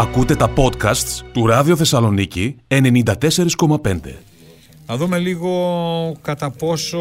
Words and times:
Ακούτε 0.00 0.36
τα 0.36 0.52
podcasts 0.56 1.20
του 1.32 1.46
Ράδιο 1.46 1.76
Θεσσαλονίκη 1.76 2.56
94,5. 2.68 4.00
Να 4.86 4.96
δούμε 4.96 5.18
λίγο 5.18 6.16
κατά 6.22 6.50
πόσο 6.50 6.98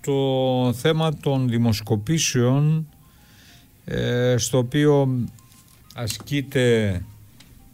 το 0.00 0.72
θέμα 0.72 1.14
των 1.14 1.48
δημοσκοπήσεων 1.48 2.88
ε, 3.84 4.34
στο 4.38 4.58
οποίο 4.58 5.24
ασκείται 5.94 7.00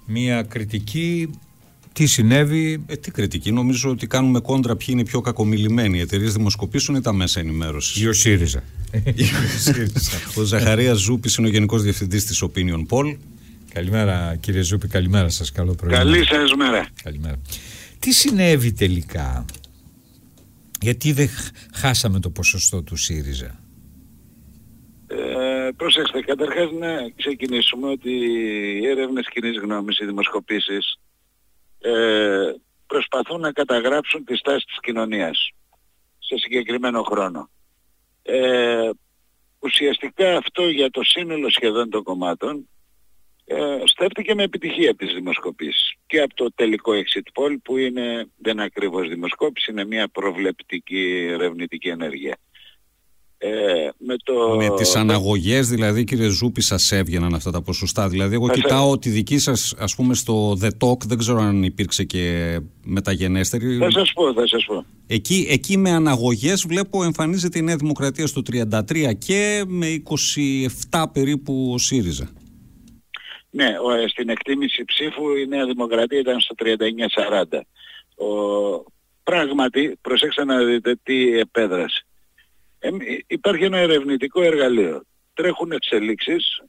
μία 0.06 0.42
κριτική 0.42 1.30
τι 2.00 2.06
συνέβη. 2.06 2.84
Ε, 2.86 2.96
τι 2.96 3.10
κριτική, 3.10 3.52
νομίζω 3.52 3.90
ότι 3.90 4.06
κάνουμε 4.06 4.40
κόντρα 4.40 4.76
ποιοι 4.76 4.86
είναι 4.90 5.00
οι 5.00 5.04
πιο 5.04 5.20
κακομιλημένοι. 5.20 5.98
Οι 5.98 6.00
εταιρείες 6.00 6.32
δημοσκοπήσεων 6.32 6.98
ή 6.98 7.00
τα 7.00 7.12
μέσα 7.12 7.40
ενημέρωσης. 7.40 8.02
Ή 8.02 8.08
ο 8.08 8.12
ΣΥΡΙΖΑ. 8.22 8.62
ο 10.36 10.42
Ζαχαρία 10.42 10.94
Ζούπης 10.94 11.36
είναι 11.36 11.46
ο 11.46 11.50
Γενικός 11.50 11.82
Διευθυντής 11.82 12.24
της 12.26 12.44
Opinion 12.44 12.86
Poll. 12.88 13.16
Καλημέρα 13.72 14.36
κύριε 14.40 14.62
Ζούπη, 14.62 14.88
καλημέρα 14.88 15.28
σας. 15.28 15.52
Καλό 15.52 15.74
πρωί. 15.74 15.90
Καλή 15.90 16.24
σας 16.24 16.54
μέρα. 16.54 16.88
Καλημέρα. 17.02 17.40
Τι 17.98 18.12
συνέβη 18.12 18.72
τελικά, 18.72 19.44
γιατί 20.80 21.12
δεν 21.12 21.28
χάσαμε 21.74 22.20
το 22.20 22.30
ποσοστό 22.30 22.82
του 22.82 22.96
ΣΥΡΙΖΑ; 22.96 23.60
Ε, 25.06 25.16
προσέξτε, 25.76 26.20
καταρχάς 26.20 26.70
να 26.78 26.88
ξεκινήσουμε 27.16 27.88
ότι 27.88 28.10
οι 28.82 28.86
έρευνες 28.86 29.26
κοινής 29.32 29.58
γνώμης, 29.62 29.98
οι 29.98 30.04
δημοσκοπήσεις 30.04 30.99
ε, 31.80 32.54
προσπαθούν 32.86 33.40
να 33.40 33.52
καταγράψουν 33.52 34.24
τη 34.24 34.36
στάση 34.36 34.66
της 34.66 34.80
κοινωνίας 34.80 35.50
σε 36.18 36.38
συγκεκριμένο 36.38 37.02
χρόνο. 37.02 37.50
Ε, 38.22 38.90
ουσιαστικά 39.58 40.36
αυτό 40.36 40.68
για 40.68 40.90
το 40.90 41.02
σύνολο 41.02 41.50
σχεδόν 41.50 41.90
των 41.90 42.02
κομμάτων 42.02 42.68
ε, 43.44 43.78
στέφτηκε 43.84 44.34
με 44.34 44.42
επιτυχία 44.42 44.94
τις 44.94 45.14
δημοσκοπήσεις 45.14 45.94
και 46.06 46.20
από 46.20 46.34
το 46.34 46.52
τελικό 46.54 46.92
exit 46.92 47.42
poll 47.42 47.56
που 47.62 47.76
είναι, 47.76 48.28
δεν 48.36 48.52
είναι 48.52 48.62
ακριβώς 48.62 49.08
δημοσκόπηση, 49.08 49.70
είναι 49.70 49.84
μια 49.84 50.08
προβλεπτική 50.08 51.28
ερευνητική 51.30 51.88
ενέργεια. 51.88 52.36
Ε, 53.42 53.88
με, 53.98 54.16
το... 54.22 54.56
με 54.56 54.70
τις 54.76 54.96
αναγωγές 54.96 55.68
δηλαδή 55.68 56.04
κύριε 56.04 56.28
Ζούπη 56.28 56.60
σας 56.60 56.92
έβγαιναν 56.92 57.34
αυτά 57.34 57.50
τα 57.50 57.62
ποσοστά. 57.62 58.08
Δηλαδή 58.08 58.34
εγώ 58.34 58.48
κοιτάω 58.48 58.90
ότι 58.90 59.08
δική 59.08 59.38
σας 59.38 59.74
ας 59.78 59.94
πούμε 59.94 60.14
στο 60.14 60.58
The 60.62 60.68
Talk. 60.84 60.98
Δεν 61.06 61.18
ξέρω 61.18 61.40
αν 61.40 61.62
υπήρξε 61.62 62.04
και 62.04 62.56
μεταγενέστερη. 62.84 63.76
Θα 63.76 63.90
σας 63.90 64.12
πω 64.12 64.32
θα 64.32 64.46
σας 64.46 64.64
πω. 64.64 64.84
Εκεί, 65.06 65.46
εκεί 65.50 65.76
με 65.76 65.90
αναγωγές 65.90 66.64
βλέπω 66.68 67.04
εμφανίζεται 67.04 67.58
η 67.58 67.62
Νέα 67.62 67.76
Δημοκρατία 67.76 68.26
στο 68.26 68.42
33 68.52 69.18
και 69.18 69.64
με 69.66 70.02
27 70.90 71.04
περίπου 71.12 71.70
ο 71.74 71.78
ΣΥΡΙΖΑ. 71.78 72.28
Ναι, 73.50 73.66
ο, 73.66 74.08
στην 74.08 74.28
εκτίμηση 74.28 74.84
ψήφου 74.84 75.36
η 75.36 75.46
Νέα 75.46 75.66
Δημοκρατία 75.66 76.18
ήταν 76.18 76.40
στο 76.40 76.54
39-40 77.50 77.58
ο, 78.14 78.26
πράγματι 79.22 79.98
προσέξτε 80.00 80.44
να 80.44 80.64
δείτε 80.64 80.98
τι 81.02 81.38
επέδρασε 81.38 82.04
ε, 82.80 82.90
υπάρχει 83.26 83.64
ένα 83.64 83.78
ερευνητικό 83.78 84.42
εργαλείο. 84.42 85.02
Τρέχουν 85.34 85.72
εξελίξεις 85.72 86.62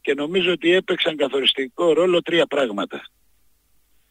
και 0.00 0.14
νομίζω 0.14 0.52
ότι 0.52 0.72
έπαιξαν 0.72 1.16
καθοριστικό 1.16 1.92
ρόλο 1.92 2.22
τρία 2.22 2.46
πράγματα. 2.46 3.02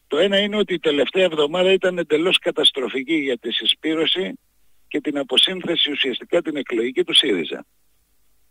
Το 0.08 0.18
ένα 0.18 0.38
είναι 0.40 0.58
ότι 0.58 0.74
η 0.74 0.80
τελευταία 0.80 1.24
εβδομάδα 1.24 1.72
ήταν 1.72 1.98
εντελώς 1.98 2.38
καταστροφική 2.40 3.16
για 3.16 3.38
τη 3.38 3.52
συσπήρωση 3.52 4.40
και 4.88 5.02
την 5.02 5.18
αποσύνθεση 5.18 5.92
ουσιαστικά 5.92 6.42
την 6.42 6.56
εκλογική 6.56 7.04
του 7.04 7.16
ΣΥΡΙΖΑ. 7.16 7.66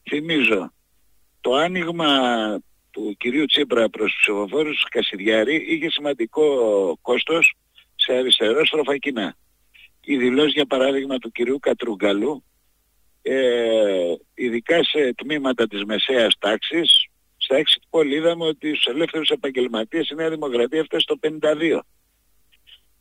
Θυμίζω, 0.09 0.73
το 1.41 1.55
άνοιγμα 1.55 2.09
του 2.91 3.15
κυρίου 3.19 3.45
Τσίπρα 3.45 3.89
προς 3.89 4.13
τους 4.13 4.21
ψηφοφόρους 4.21 4.85
Κασιδιάρη 4.91 5.65
είχε 5.69 5.91
σημαντικό 5.91 6.45
κόστος 7.03 7.55
σε 7.95 8.13
αριστερό 8.13 8.67
στροφακινά. 8.67 9.37
Η 10.01 10.17
δηλώση 10.17 10.51
για 10.51 10.67
παράδειγμα 10.67 11.19
του 11.19 11.31
κυρίου 11.31 11.59
Κατρούγκαλου 11.59 12.45
ε, 13.29 14.15
ειδικά 14.35 14.85
σε 14.85 15.15
τμήματα 15.15 15.67
της 15.67 15.85
μεσαίας 15.85 16.35
τάξης, 16.39 17.07
στα 17.37 17.57
έξι 17.57 17.81
πόλη 17.91 18.15
είδαμε 18.15 18.45
ότι 18.45 18.69
στους 18.75 18.95
ελεύθερους 18.95 19.29
επαγγελματίες 19.29 20.09
η 20.09 20.15
Νέα 20.15 20.31
Δημοκρατία 20.31 20.81
έφτασε 20.81 21.03
στο 21.03 21.17
52. 21.17 21.81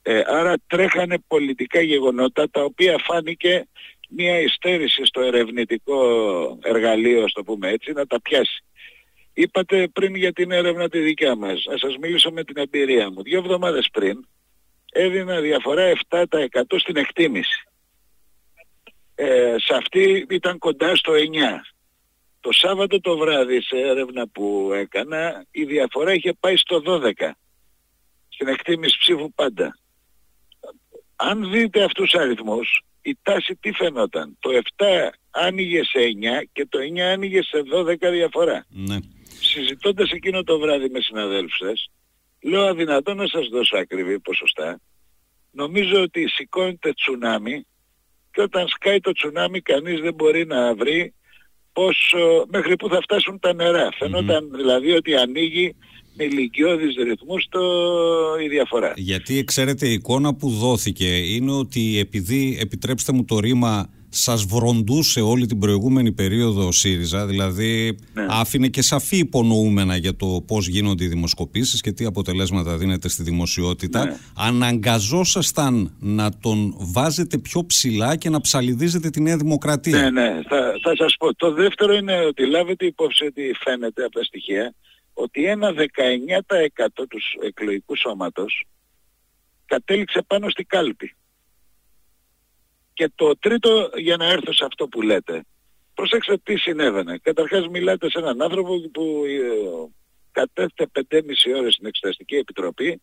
Ε, 0.01 0.21
άρα 0.25 0.53
τρέχανε 0.67 1.17
πολιτικά 1.27 1.81
γεγονότα 1.81 2.49
τα 2.49 2.63
οποία 2.63 2.97
φάνηκε 2.97 3.67
μια 4.09 4.39
υστέρηση 4.39 5.05
στο 5.05 5.21
ερευνητικό 5.21 5.99
εργαλείο, 6.63 7.23
ας 7.23 7.31
το 7.31 7.43
πούμε 7.43 7.69
έτσι, 7.69 7.91
να 7.91 8.05
τα 8.05 8.21
πιάσει. 8.21 8.63
Είπατε 9.33 9.87
πριν 9.87 10.15
για 10.15 10.33
την 10.33 10.51
έρευνα 10.51 10.89
τη 10.89 10.99
δικιά 10.99 11.35
μας. 11.35 11.65
Να 11.69 11.77
σας 11.77 11.97
μιλήσω 11.97 12.31
με 12.31 12.43
την 12.43 12.57
εμπειρία 12.57 13.11
μου. 13.11 13.21
Δύο 13.21 13.37
εβδομάδες 13.37 13.87
πριν 13.91 14.27
έδινα 14.91 15.39
διαφορά 15.39 15.91
7% 16.09 16.79
στην 16.79 16.97
εκτίμηση 16.97 17.63
ε, 19.15 19.55
σε 19.57 19.75
αυτή 19.75 20.25
ήταν 20.29 20.57
κοντά 20.57 20.95
στο 20.95 21.13
9. 21.13 21.15
Το 22.39 22.51
Σάββατο 22.51 23.01
το 23.01 23.17
βράδυ 23.17 23.61
σε 23.61 23.77
έρευνα 23.77 24.27
που 24.27 24.71
έκανα 24.73 25.45
η 25.51 25.63
διαφορά 25.63 26.13
είχε 26.13 26.33
πάει 26.39 26.57
στο 26.57 26.81
12. 26.85 27.11
Στην 28.29 28.47
εκτίμηση 28.47 28.97
ψήφου 28.97 29.33
πάντα. 29.33 29.77
Αν 31.15 31.51
δείτε 31.51 31.83
αυτούς 31.83 32.09
τους 32.09 32.19
αριθμούς, 32.19 32.81
η 33.01 33.17
τάση 33.21 33.55
τι 33.55 33.71
φαινόταν; 33.71 34.37
Το 34.39 34.49
7 34.77 34.85
άνοιγε 35.31 35.83
σε 35.83 35.99
9 35.99 36.43
και 36.51 36.65
το 36.69 36.79
9 36.79 36.99
άνοιγε 36.99 37.41
σε 37.43 37.63
12 37.73 38.11
διαφορά. 38.11 38.65
Ναι. 38.69 38.97
Συζητώντας 39.39 40.11
εκείνο 40.11 40.43
το 40.43 40.59
βράδυ 40.59 40.89
με 40.89 40.99
συναδέλφους 41.01 41.57
σας, 41.57 41.89
λέω 42.41 42.65
αδυνατό 42.65 43.13
να 43.13 43.27
σας 43.27 43.47
δώσω 43.47 43.77
ακριβή 43.77 44.19
ποσοστά. 44.19 44.79
Νομίζω 45.51 46.01
ότι 46.01 46.27
σηκώνεται 46.29 46.93
τσουνάμι 46.93 47.65
και 48.35 48.41
όταν 48.41 48.67
σκάει 48.67 48.99
το 48.99 49.11
τσουνάμι 49.11 49.61
κανείς 49.61 49.99
δεν 50.01 50.13
μπορεί 50.13 50.45
να 50.45 50.75
βρει 50.75 51.13
πώς, 51.73 52.13
μέχρι 52.51 52.75
που 52.75 52.89
θα 52.89 52.99
φτάσουν 53.01 53.39
τα 53.39 53.53
νερά. 53.53 53.89
Φαινόταν 53.97 54.51
δηλαδή 54.55 54.91
ότι 54.91 55.15
ανοίγει 55.15 55.75
με 56.15 56.23
ηλικιώδεις 56.23 56.95
ρυθμούς 56.95 57.47
το, 57.49 57.61
η 58.43 58.47
διαφορά. 58.47 58.93
Γιατί 58.95 59.43
ξέρετε 59.43 59.87
η 59.87 59.93
εικόνα 59.93 60.35
που 60.35 60.49
δόθηκε 60.49 61.17
είναι 61.17 61.51
ότι 61.51 61.99
επειδή 61.99 62.57
επιτρέψτε 62.61 63.11
μου 63.11 63.25
το 63.25 63.39
ρήμα 63.39 63.89
σας 64.15 64.43
βροντούσε 64.43 65.21
όλη 65.21 65.45
την 65.45 65.59
προηγούμενη 65.59 66.11
περίοδο 66.11 66.67
ο 66.67 66.71
ΣΥΡΙΖΑ, 66.71 67.25
δηλαδή 67.25 67.97
ναι. 68.13 68.25
άφηνε 68.29 68.67
και 68.67 68.81
σαφή 68.81 69.17
υπονοούμενα 69.17 69.95
για 69.95 70.15
το 70.15 70.43
πώς 70.47 70.67
γίνονται 70.67 71.03
οι 71.03 71.07
δημοσκοπήσεις 71.07 71.81
και 71.81 71.91
τι 71.91 72.05
αποτελέσματα 72.05 72.77
δίνεται 72.77 73.09
στη 73.09 73.23
δημοσιότητα. 73.23 74.05
Ναι. 74.05 74.17
Αναγκαζόσασταν 74.35 75.95
να 75.99 76.37
τον 76.37 76.75
βάζετε 76.77 77.37
πιο 77.37 77.65
ψηλά 77.65 78.15
και 78.15 78.29
να 78.29 78.41
ψαλιδίζετε 78.41 79.09
τη 79.09 79.21
Νέα 79.21 79.37
Δημοκρατία. 79.37 80.01
Ναι, 80.01 80.09
ναι, 80.09 80.41
θα, 80.49 80.73
θα 80.83 80.95
σας 80.95 81.15
πω. 81.19 81.35
Το 81.35 81.51
δεύτερο 81.53 81.93
είναι 81.93 82.25
ότι 82.25 82.45
λάβετε 82.45 82.85
υπόψη 82.85 83.25
ότι 83.25 83.55
φαίνεται 83.63 84.03
από 84.03 84.13
τα 84.13 84.23
στοιχεία 84.23 84.73
ότι 85.13 85.45
ένα 85.45 85.69
19% 85.69 87.03
τους 87.09 87.35
εκλογικού 87.41 87.95
σώματος 87.97 88.65
κατέληξε 89.65 90.23
πάνω 90.27 90.49
στη 90.49 90.63
κάλπη. 90.63 91.15
Και 92.95 93.11
το 93.15 93.37
τρίτο, 93.39 93.89
για 93.95 94.17
να 94.17 94.25
έρθω 94.25 94.53
σε 94.53 94.65
αυτό 94.65 94.87
που 94.87 95.01
λέτε, 95.01 95.45
προσέξτε 95.93 96.37
τι 96.37 96.57
συνέβαινε. 96.57 97.17
Καταρχάς 97.17 97.67
μιλάτε 97.67 98.09
σε 98.09 98.19
έναν 98.19 98.41
άνθρωπο 98.41 98.79
που 98.93 99.23
ε, 99.25 99.91
κατέθετε 100.31 101.05
5,5 101.09 101.21
ώρες 101.57 101.73
στην 101.73 101.87
Εξεταστική 101.87 102.35
Επιτροπή, 102.35 103.01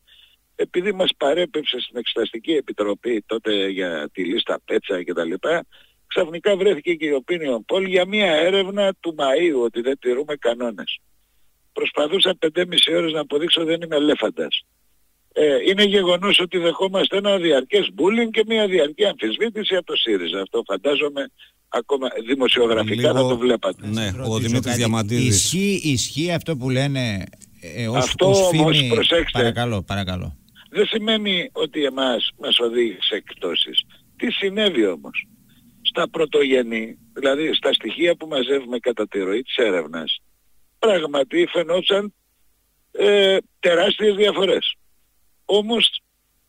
επειδή 0.57 0.93
μας 0.93 1.11
παρέπεψε 1.17 1.81
στην 1.81 1.97
Εξεταστική 1.97 2.53
Επιτροπή 2.53 3.25
τότε 3.27 3.69
για 3.69 4.09
τη 4.13 4.25
λίστα 4.25 4.61
Πέτσα 4.65 5.03
και 5.03 5.13
τα 5.13 5.25
λοιπά, 5.25 5.65
ξαφνικά 6.07 6.57
βρέθηκε 6.57 6.95
και 6.95 7.07
η 7.07 7.25
Opinion 7.25 7.75
Poll 7.75 7.87
για 7.87 8.07
μια 8.07 8.33
έρευνα 8.33 8.95
του 9.01 9.15
Μαΐου 9.19 9.63
ότι 9.65 9.81
δεν 9.81 9.99
τηρούμε 9.99 10.37
κανόνες. 10.37 11.01
Προσπαθούσα 11.73 12.39
5,5 12.39 12.65
ώρες 12.97 13.13
να 13.13 13.21
αποδείξω 13.21 13.65
δεν 13.65 13.83
είμαι 13.83 13.97
ελέφαντας 13.97 14.65
ε, 15.33 15.57
είναι 15.69 15.85
γεγονός 15.85 16.39
ότι 16.39 16.59
δεχόμαστε 16.59 17.17
ένα 17.17 17.37
διαρκές 17.37 17.91
bullying 17.97 18.31
και 18.31 18.45
μια 18.47 18.67
διαρκή 18.67 19.05
αμφισβήτηση 19.05 19.77
από 19.77 19.87
το 19.87 19.97
ΣΥΡΙΖΑ. 19.97 20.41
Αυτό 20.41 20.63
φαντάζομαι 20.67 21.31
ακόμα 21.69 22.09
δημοσιογραφικά 22.27 23.13
Λίγο, 23.13 23.23
να 23.23 23.29
το 23.29 23.37
βλέπατε. 23.37 23.87
Ναι, 23.87 24.11
ο 24.29 24.39
Δημήτρης 24.39 24.77
Διαμαντίδης. 24.77 25.45
Ισχύει, 25.45 25.81
ισχύει 25.85 26.33
αυτό 26.33 26.57
που 26.57 26.71
λένε 26.71 27.25
ε, 27.61 27.89
ως, 27.89 27.97
αυτό 27.97 28.31
ως 28.31 28.41
όμως 28.41 28.87
προσέξτε. 28.89 29.39
Παρακαλώ, 29.39 29.83
παρακαλώ. 29.83 30.37
Δεν 30.71 30.87
σημαίνει 30.87 31.51
ότι 31.53 31.85
εμάς 31.85 32.31
μας 32.39 32.59
οδήγησε 32.59 32.99
σε 33.01 33.15
εκτόσεις. 33.15 33.83
Τι 34.17 34.31
συνέβη 34.31 34.87
όμως; 34.87 35.27
Στα 35.83 36.09
πρωτογενή, 36.11 36.99
δηλαδή 37.13 37.55
στα 37.55 37.73
στοιχεία 37.73 38.17
που 38.17 38.27
μαζεύουμε 38.27 38.79
κατά 38.79 39.09
τη 39.09 39.19
ροή 39.19 39.43
της 39.43 39.57
έρευνας, 39.57 40.23
πράγματι 40.79 41.47
φαινόταν 41.53 42.15
ε, 42.93 43.37
τεράστιες 43.61 44.15
διαφορές. 44.15 44.77
Όμως 45.59 46.03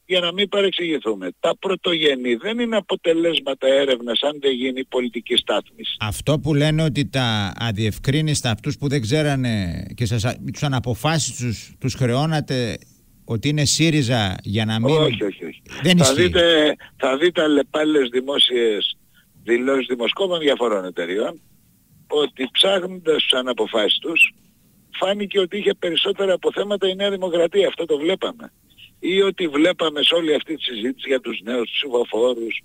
για 0.05 0.19
να 0.19 0.33
μην 0.33 0.49
παρεξηγηθούμε. 0.49 1.29
Τα 1.39 1.57
πρωτογενή 1.59 2.35
δεν 2.35 2.59
είναι 2.59 2.75
αποτελέσματα 2.75 3.67
έρευνας 3.67 4.21
αν 4.21 4.37
δεν 4.41 4.51
γίνει 4.51 4.85
πολιτική 4.85 5.35
στάθμιση. 5.35 5.95
Αυτό 5.99 6.39
που 6.39 6.53
λένε 6.53 6.83
ότι 6.83 7.09
τα 7.09 7.53
αδιευκρίνηστα 7.59 8.51
αυτούς 8.51 8.77
που 8.77 8.87
δεν 8.87 9.01
ξέρανε 9.01 9.85
και 9.95 10.05
σας, 10.05 10.23
τους 10.53 10.63
αναποφάσεις 10.63 11.35
τους, 11.35 11.75
τους 11.79 11.93
χρεώνατε 11.93 12.77
ότι 13.25 13.49
είναι 13.49 13.65
ΣΥΡΙΖΑ 13.65 14.35
για 14.43 14.65
να 14.65 14.79
μην... 14.79 14.95
Όχι, 14.95 15.23
όχι, 15.23 15.45
όχι. 15.45 15.61
Δεν 15.81 15.97
θα, 15.97 16.03
ισχύει. 16.03 16.21
δείτε, 16.21 16.75
θα 16.97 17.17
δείτε 17.17 17.41
αλλεπάλληλες 17.41 18.09
δημόσιες 18.09 18.97
δηλώσεις 19.43 19.87
δημοσκόπων 19.87 20.39
διαφορών 20.39 20.85
εταιριών 20.85 21.41
ότι 22.07 22.49
ψάχνοντας 22.51 23.23
τους 23.23 23.33
αναποφάσεις 23.39 23.97
τους 23.97 24.33
φάνηκε 24.99 25.39
ότι 25.39 25.57
είχε 25.57 25.73
περισσότερα 25.73 26.33
αποθέματα 26.33 26.87
η 26.87 26.95
Νέα 26.95 27.09
Δημοκρατία. 27.09 27.67
Αυτό 27.67 27.85
το 27.85 27.97
βλέπαμε. 27.97 28.51
Ή 29.05 29.21
ότι 29.21 29.47
βλέπαμε 29.47 30.03
σε 30.03 30.15
όλη 30.15 30.33
αυτή 30.33 30.55
τη 30.55 30.63
συζήτηση 30.63 31.07
για 31.07 31.19
τους 31.19 31.39
νέους 31.43 31.69
ψηφοφόρους 31.71 32.61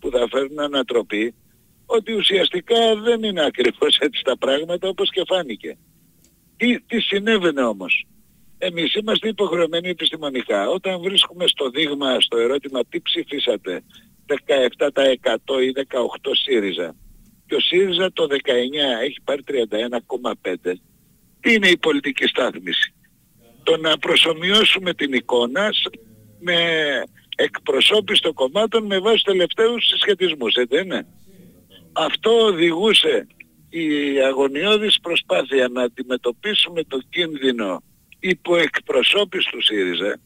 που 0.00 0.10
θα 0.10 0.28
φέρουν 0.30 0.60
ανατροπή 0.60 1.34
ότι 1.86 2.12
ουσιαστικά 2.12 2.96
δεν 2.96 3.22
είναι 3.22 3.44
ακριβώς 3.44 3.96
έτσι 3.98 4.22
τα 4.24 4.38
πράγματα 4.38 4.88
όπως 4.88 5.10
και 5.10 5.22
φάνηκε. 5.26 5.78
Τι, 6.56 6.80
τι 6.80 7.00
συνέβαινε 7.00 7.62
όμως. 7.62 8.06
Εμείς 8.58 8.94
είμαστε 8.94 9.28
υποχρεωμένοι 9.28 9.88
επιστημονικά. 9.88 10.68
Όταν 10.68 11.00
βρίσκουμε 11.00 11.46
στο 11.46 11.70
δείγμα, 11.70 12.20
στο 12.20 12.36
ερώτημα 12.36 12.80
τι 12.88 13.00
ψηφίσατε, 13.00 13.82
17% 14.26 15.62
ή 15.62 15.72
18% 15.76 16.30
ΣΥΡΙΖΑ 16.44 16.94
και 17.46 17.54
ο 17.54 17.60
ΣΥΡΙΖΑ 17.60 18.12
το 18.12 18.26
19 18.30 18.36
έχει 19.02 19.20
πάρει 19.24 19.42
31,5%. 19.46 20.72
Τι 21.40 21.52
είναι 21.54 21.68
η 21.68 21.78
πολιτική 21.78 22.26
στάθμιση; 22.26 22.94
Το 23.62 23.76
να 23.76 23.98
προσωμιώσουμε 23.98 24.94
την 24.94 25.12
εικόνα 25.12 25.72
σ- 25.72 25.94
με 26.40 26.56
εκπροσώπηση 27.36 28.22
των 28.22 28.32
κομμάτων 28.32 28.86
με 28.86 28.98
βάση 28.98 29.24
τελευταίους 29.24 29.86
συσχετισμούς, 29.86 30.54
έτσι 30.54 30.76
δεν 30.76 30.84
είναι; 30.84 31.06
Αυτό 31.92 32.44
οδηγούσε 32.44 33.26
η 33.68 34.20
αγωνιώδης 34.20 35.00
προσπάθεια 35.00 35.68
να 35.68 35.82
αντιμετωπίσουμε 35.82 36.82
το 36.84 36.98
κίνδυνο 37.10 37.82
υποεκπροσώπηση 38.20 39.48
του 39.50 39.62
ΣΥΡΙΖΑ 39.62 40.20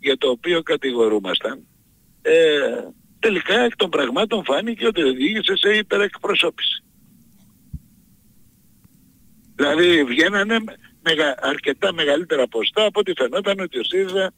για 0.00 0.16
το 0.16 0.28
οποίο 0.30 0.62
κατηγορούμασταν 0.62 1.66
ε, 2.22 2.58
τελικά 3.18 3.60
εκ 3.60 3.76
των 3.76 3.90
πραγμάτων 3.90 4.44
φάνηκε 4.44 4.86
ότι 4.86 5.02
οδήγησε 5.02 5.56
σε 5.56 5.76
υπερεκπροσώπηση. 5.76 6.84
Δηλαδή 9.54 10.04
βγαίνανε 10.04 10.56
μεγα, 11.08 11.34
αρκετά 11.40 11.92
μεγαλύτερα 11.92 12.48
ποστά 12.48 12.84
από 12.84 13.00
ό,τι 13.00 13.12
φαινόταν 13.16 13.60
ότι 13.60 13.78
ο 13.78 13.84
ΣΥΡΙΖΑ 13.84 14.32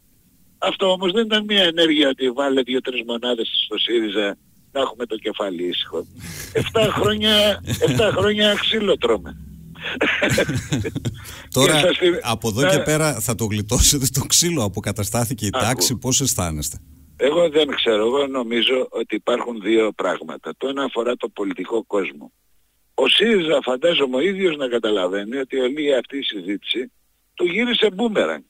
αυτό 0.59 0.91
όμως 0.91 1.12
δεν 1.12 1.25
ήταν 1.25 1.44
μια 1.44 1.62
ενέργεια 1.62 2.09
ότι 2.09 2.31
βάλε 2.31 2.62
δύο-τρεις 2.62 3.03
μονάδες 3.06 3.49
στο 3.65 3.79
ΣΥΡΙΖΑ 3.79 4.37
να 4.73 4.81
έχουμε 4.81 5.06
το 5.06 5.17
κεφάλι 5.17 5.69
ήσυχο. 5.69 6.06
Εφτά 6.61 6.82
χρόνια, 6.97 7.61
εφτά 7.81 8.11
χρόνια 8.17 8.55
ξύλο 8.55 8.99
τρώμε. 8.99 9.37
Τώρα 11.55 11.73
Και 11.73 11.79
σας 11.87 11.97
θυμ- 11.97 12.19
από 12.23 12.49
εδώ 12.49 12.61
Ναι. 12.61 12.70
και 12.70 12.79
πέρα 12.79 13.20
θα 13.20 13.35
το 13.35 13.44
γλιτώσετε 13.44 14.06
το 14.12 14.20
ξύλο. 14.26 14.62
Αποκαταστάθηκε 14.62 15.44
η 15.47 15.50
Άκου. 15.53 15.65
τάξη. 15.65 15.97
Πώς 15.97 16.20
αισθάνεστε; 16.20 16.79
Εγώ 17.17 17.49
δεν 17.50 17.69
ξέρω. 17.75 18.06
Εγώ 18.06 18.26
νομίζω 18.26 18.87
ότι 18.91 19.15
υπάρχουν 19.15 19.61
δύο 19.61 19.93
πράγματα. 19.93 20.53
Το 20.56 20.69
ένα 20.69 20.82
αφορά 20.85 21.17
το 21.17 21.29
πολιτικό 21.29 21.85
κόσμο. 21.87 22.32
Ο 23.03 23.09
ΣΥΡΙΖΑ 23.09 23.59
φαντάζομαι 23.62 24.17
ο 24.17 24.21
ίδιος 24.21 24.56
να 24.56 24.69
καταλαβαίνει 24.69 25.37
ότι 25.37 25.59
όλη 25.59 25.95
αυτή 25.95 26.17
η 26.19 26.23
συζήτηση 26.23 26.93
του 27.35 27.45
γύρισε 27.45 27.91
μπούμεραν. 27.95 28.45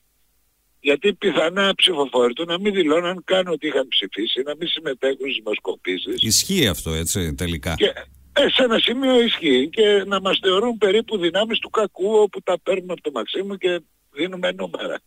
Γιατί 0.79 1.13
πιθανά 1.13 1.75
ψηφοφόροι 1.75 2.33
του 2.33 2.45
να 2.45 2.59
μην 2.59 2.73
δηλώναν 2.73 3.21
καν 3.25 3.47
ότι 3.47 3.67
είχαν 3.67 3.87
ψηφίσει, 3.87 4.41
να 4.45 4.55
μην 4.55 4.67
συμμετέχουν 4.67 5.19
στις 5.19 5.35
δημοσκοπήσεις. 5.35 6.21
Ισχύει 6.21 6.67
αυτό 6.67 6.91
έτσι 6.91 7.35
τελικά. 7.35 7.73
Και 7.75 7.93
ε, 8.33 8.49
σε 8.49 8.63
ένα 8.63 8.79
σημείο 8.79 9.21
ισχύει 9.21 9.69
και 9.69 10.03
να 10.07 10.21
μας 10.21 10.39
θεωρούν 10.41 10.77
περίπου 10.77 11.17
δυνάμεις 11.17 11.59
του 11.59 11.69
κακού 11.69 12.11
όπου 12.11 12.41
τα 12.41 12.59
παίρνουμε 12.63 12.93
από 12.93 13.01
το 13.01 13.11
Μαξίμου 13.13 13.57
και 13.57 13.81
δίνουμε 14.11 14.51
νούμερα. 14.51 14.99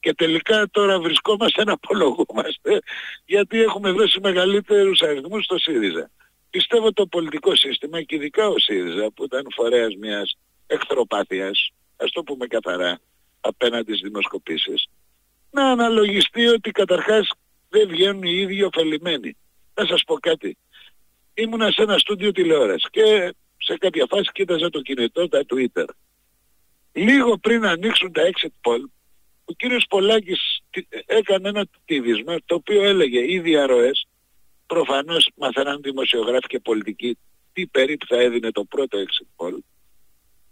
Και 0.00 0.14
τελικά 0.14 0.68
τώρα 0.70 1.00
βρισκόμαστε 1.00 1.64
να 1.68 1.72
απολογούμαστε 1.72 2.80
γιατί 3.24 3.60
έχουμε 3.60 3.90
δώσει 3.90 4.20
μεγαλύτερους 4.20 5.00
αριθμούς 5.00 5.44
στο 5.44 5.58
ΣΥΡΙΖΑ. 5.58 6.10
Πιστεύω 6.50 6.92
το 6.92 7.06
πολιτικό 7.06 7.56
σύστημα 7.56 8.02
και 8.02 8.14
ειδικά 8.14 8.48
ο 8.48 8.58
ΣΥΡΙΖΑ 8.58 9.10
που 9.12 9.24
ήταν 9.24 9.46
φορέας 9.54 9.94
μιας 9.94 10.36
εχθροπάθειας, 10.66 11.70
ας 11.96 12.10
το 12.10 12.22
πούμε 12.22 12.46
καθαρά, 12.46 12.98
απέναντι 13.40 13.90
στις 13.90 14.00
δημοσκοπήσεις, 14.02 14.86
να 15.50 15.70
αναλογιστεί 15.70 16.46
ότι 16.46 16.70
καταρχάς 16.70 17.30
δεν 17.68 17.88
βγαίνουν 17.88 18.22
οι 18.22 18.32
ίδιοι 18.36 18.62
ωφελημένοι. 18.62 19.36
Θα 19.74 19.86
σας 19.86 20.02
πω 20.04 20.14
κάτι 20.18 20.56
ήμουνα 21.34 21.70
σε 21.70 21.82
ένα 21.82 21.98
στούντιο 21.98 22.32
τηλεόρασης 22.32 22.90
και 22.90 23.34
σε 23.56 23.76
κάποια 23.78 24.06
φάση 24.08 24.30
κοίταζα 24.32 24.70
το 24.70 24.80
κινητό, 24.80 25.28
τα 25.28 25.42
Twitter. 25.54 25.84
Λίγο 26.92 27.38
πριν 27.38 27.64
ανοίξουν 27.66 28.12
τα 28.12 28.22
exit 28.22 28.70
poll, 28.70 28.80
ο 29.44 29.52
κύριος 29.52 29.84
Πολάκης 29.88 30.60
τι- 30.70 30.86
έκανε 31.06 31.48
ένα 31.48 31.66
τύβισμα 31.84 32.36
το 32.44 32.54
οποίο 32.54 32.82
έλεγε 32.84 33.32
οι 33.32 33.38
διαρροές, 33.40 34.06
προφανώς 34.72 35.30
μαθαίναν 35.34 35.80
δημοσιογράφοι 35.82 36.46
και 36.46 36.60
πολιτικοί 36.60 37.18
τι 37.52 37.66
περίπου 37.66 38.06
θα 38.06 38.16
έδινε 38.16 38.50
το 38.50 38.64
πρώτο 38.64 38.98
exit 38.98 39.28
poll, 39.36 39.58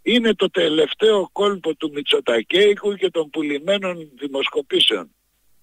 είναι 0.01 0.33
το 0.33 0.49
τελευταίο 0.49 1.29
κόλπο 1.31 1.75
του 1.75 1.91
Μητσοτακέικου 1.93 2.95
και 2.95 3.09
των 3.09 3.29
πουλημένων 3.29 4.09
δημοσκοπήσεων. 4.15 5.15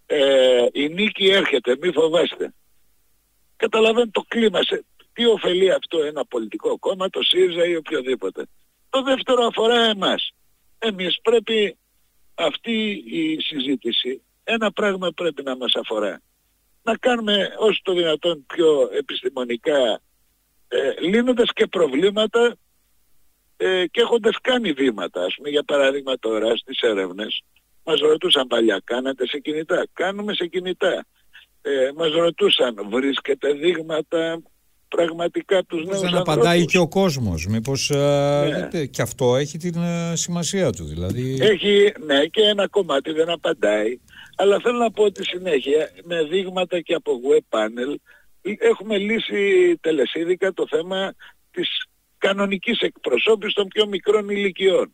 Ε, 0.06 0.67
η 0.73 0.88
νίκη 0.88 1.26
έρχεται, 1.26 1.76
μη 1.81 1.93
φοβάστε. 1.93 2.55
Καταλαβαίνετε 3.56 4.11
το 4.11 4.25
κλίμα. 4.29 4.62
Σε, 4.62 4.85
τι 5.12 5.26
ωφελεί 5.26 5.73
αυτό 5.73 6.02
ένα 6.02 6.25
πολιτικό 6.25 6.79
κόμμα, 6.79 7.11
το 7.11 7.23
ΣΥΡΙΖΑ 7.23 7.64
ή 7.67 7.76
οποιοδήποτε. 7.76 8.47
Το 8.91 9.02
δεύτερο 9.02 9.47
αφορά 9.47 9.85
εμάς. 9.85 10.31
Εμείς 10.79 11.20
πρέπει 11.23 11.76
αυτή 12.35 13.05
η 13.06 13.41
συζήτηση, 13.41 14.23
ένα 14.44 14.73
πράγμα 14.73 15.11
πρέπει 15.11 15.43
να 15.43 15.56
μας 15.56 15.75
αφορά. 15.75 16.20
Να 16.87 16.97
κάνουμε 16.97 17.49
όσο 17.59 17.81
το 17.83 17.93
δυνατόν 17.93 18.44
πιο 18.47 18.88
επιστημονικά, 18.99 20.00
ε, 20.69 21.00
λύνοντας 21.00 21.50
και 21.53 21.67
προβλήματα 21.67 22.56
ε, 23.56 23.85
και 23.91 24.00
έχοντας 24.00 24.37
κάνει 24.41 24.73
βήματα. 24.73 25.25
Ας 25.25 25.35
πούμε 25.37 25.49
για 25.49 25.62
παράδειγμα 25.62 26.19
τώρα 26.19 26.56
στις 26.56 26.81
έρευνες 26.81 27.43
μας 27.85 28.00
ρωτούσαν 28.00 28.47
παλιά, 28.47 28.81
κάνατε 28.85 29.27
σε 29.27 29.38
κινητά; 29.38 29.87
Κάνουμε 29.93 30.35
σε 30.35 30.47
κινητά. 30.47 31.06
Ε, 31.62 31.91
μας 31.97 32.12
ρωτούσαν, 32.12 32.75
βρίσκεται 32.91 33.53
δείγματα 33.53 34.43
πραγματικά 34.88 35.65
τους 35.65 35.79
Μήπως 35.79 35.91
νέους 36.00 36.11
δεν 36.11 36.19
ανθρώπους; 36.19 36.35
απαντάει 36.35 36.65
και 36.65 36.79
ο 36.79 36.88
κόσμος. 36.88 37.47
Μήπως 37.47 37.91
ε, 37.91 38.49
Ναι. 38.50 38.61
δείτε, 38.61 38.87
και 38.87 39.03
αυτό 39.03 39.37
έχει 39.37 39.59
την 39.59 39.83
ε, 39.83 40.17
σημασία 40.17 40.71
του. 40.73 40.85
Δηλαδή, 40.85 41.38
Έχει, 41.40 41.93
ναι, 42.07 42.25
και 42.26 42.40
ένα 42.43 42.69
κομμάτι 42.69 43.12
δεν 43.12 43.31
απαντάει. 43.31 43.99
Αλλά 44.37 44.59
θέλω 44.62 44.78
να 44.78 44.90
πω 44.90 45.02
ότι 45.05 45.25
συνέχεια 45.25 45.90
με 46.05 46.25
δείγματα 46.25 46.81
και 46.81 46.95
από 46.95 47.21
web 47.31 47.59
panel 47.59 47.95
έχουμε 48.59 48.99
λύσει 48.99 49.76
τελεσίδικα 49.81 50.52
το 50.52 50.66
θέμα 50.69 51.14
της 51.50 51.69
κανονικής 52.19 52.78
εκπροσώπησης 52.78 53.55
των 53.55 53.69
πιο 53.69 53.87
μικρών 53.87 54.28
ηλικιών. 54.28 54.93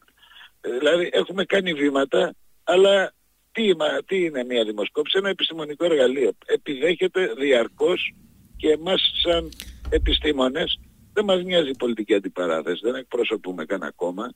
Ε, 0.61 0.71
Δηλαδή 0.79 1.09
έχουμε 1.13 1.45
κάνει 1.45 1.73
βήματα, 1.75 2.35
αλλά 2.65 3.13
τι, 3.53 3.63
είμα- 3.63 4.03
τι 4.07 4.25
είναι 4.25 4.45
μια 4.45 4.65
δημοσκόπηση, 4.65 5.19
ένα 5.19 5.29
επιστημονικό 5.29 5.85
εργαλείο. 5.85 6.31
Επιδέχεται 6.47 7.33
διαρκώς 7.39 8.15
και 8.57 8.69
εμάς 8.71 9.01
σαν 9.23 9.49
επιστήμονες 9.91 10.79
δεν 11.13 11.25
μας 11.25 11.43
νοιάζει 11.43 11.71
η 11.71 11.77
πολιτική 11.77 12.15
αντιπαράθεση, 12.15 12.81
δεν 12.83 12.95
εκπροσωπούμε 12.95 13.65
κανένα 13.65 13.93
κόμμα. 13.97 14.33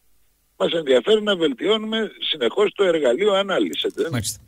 Μας 0.56 0.72
ενδιαφέρει 0.72 1.22
να 1.22 1.36
βελτιώνουμε 1.36 2.10
συνεχώς 2.30 2.72
το 2.74 2.84
εργαλείο 2.84 3.32
ανάλυσης. 3.32 3.82
έτσι. 3.82 4.06
Μάλιστα. 4.10 4.40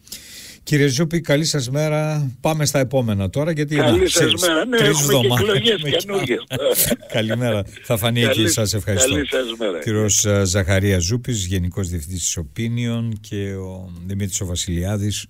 Κύριε 0.68 0.86
Ζούπη, 0.86 1.20
καλή 1.20 1.44
σας 1.44 1.70
μέρα. 1.70 2.30
Πάμε 2.40 2.66
στα 2.66 2.78
επόμενα 2.78 3.30
τώρα 3.30 3.50
γιατί 3.50 3.76
Καλή 3.76 4.00
να, 4.00 4.06
σας 4.08 4.40
σε- 4.40 4.46
μέρα. 4.48 4.64
Ναι, 4.64 4.76
τρεις 4.76 4.88
έχουμε 4.88 5.06
και 5.12 5.16
εβδομάδες 5.16 5.48
εκλογές 5.48 5.70
έχουμε 5.72 5.90
κι 5.90 5.96
καινούργιες. 5.96 6.44
άλλα. 6.48 6.96
Καλημέρα. 7.16 7.62
Θα 7.82 7.96
φανεί 7.96 8.20
εκεί. 8.22 8.34
Καλή- 8.34 8.48
Σας 8.50 8.74
ευχαριστώ. 8.74 9.14
καλή 9.14 9.26
σας 9.26 9.42
μέρα. 9.58 9.78
Κύριος 9.78 10.24
ε, 10.24 10.44
Ζαχαρία 10.44 10.98
Ζούπης, 10.98 11.44
Γενικός 11.46 11.88
Διευθυντής 11.88 12.18
της 12.22 12.38
Opinion 12.38 13.08
και 13.20 13.54
ο 13.54 13.92
Δημήτρης 14.06 14.40
ο 14.40 14.46
Βασιλιάδης. 14.46 15.26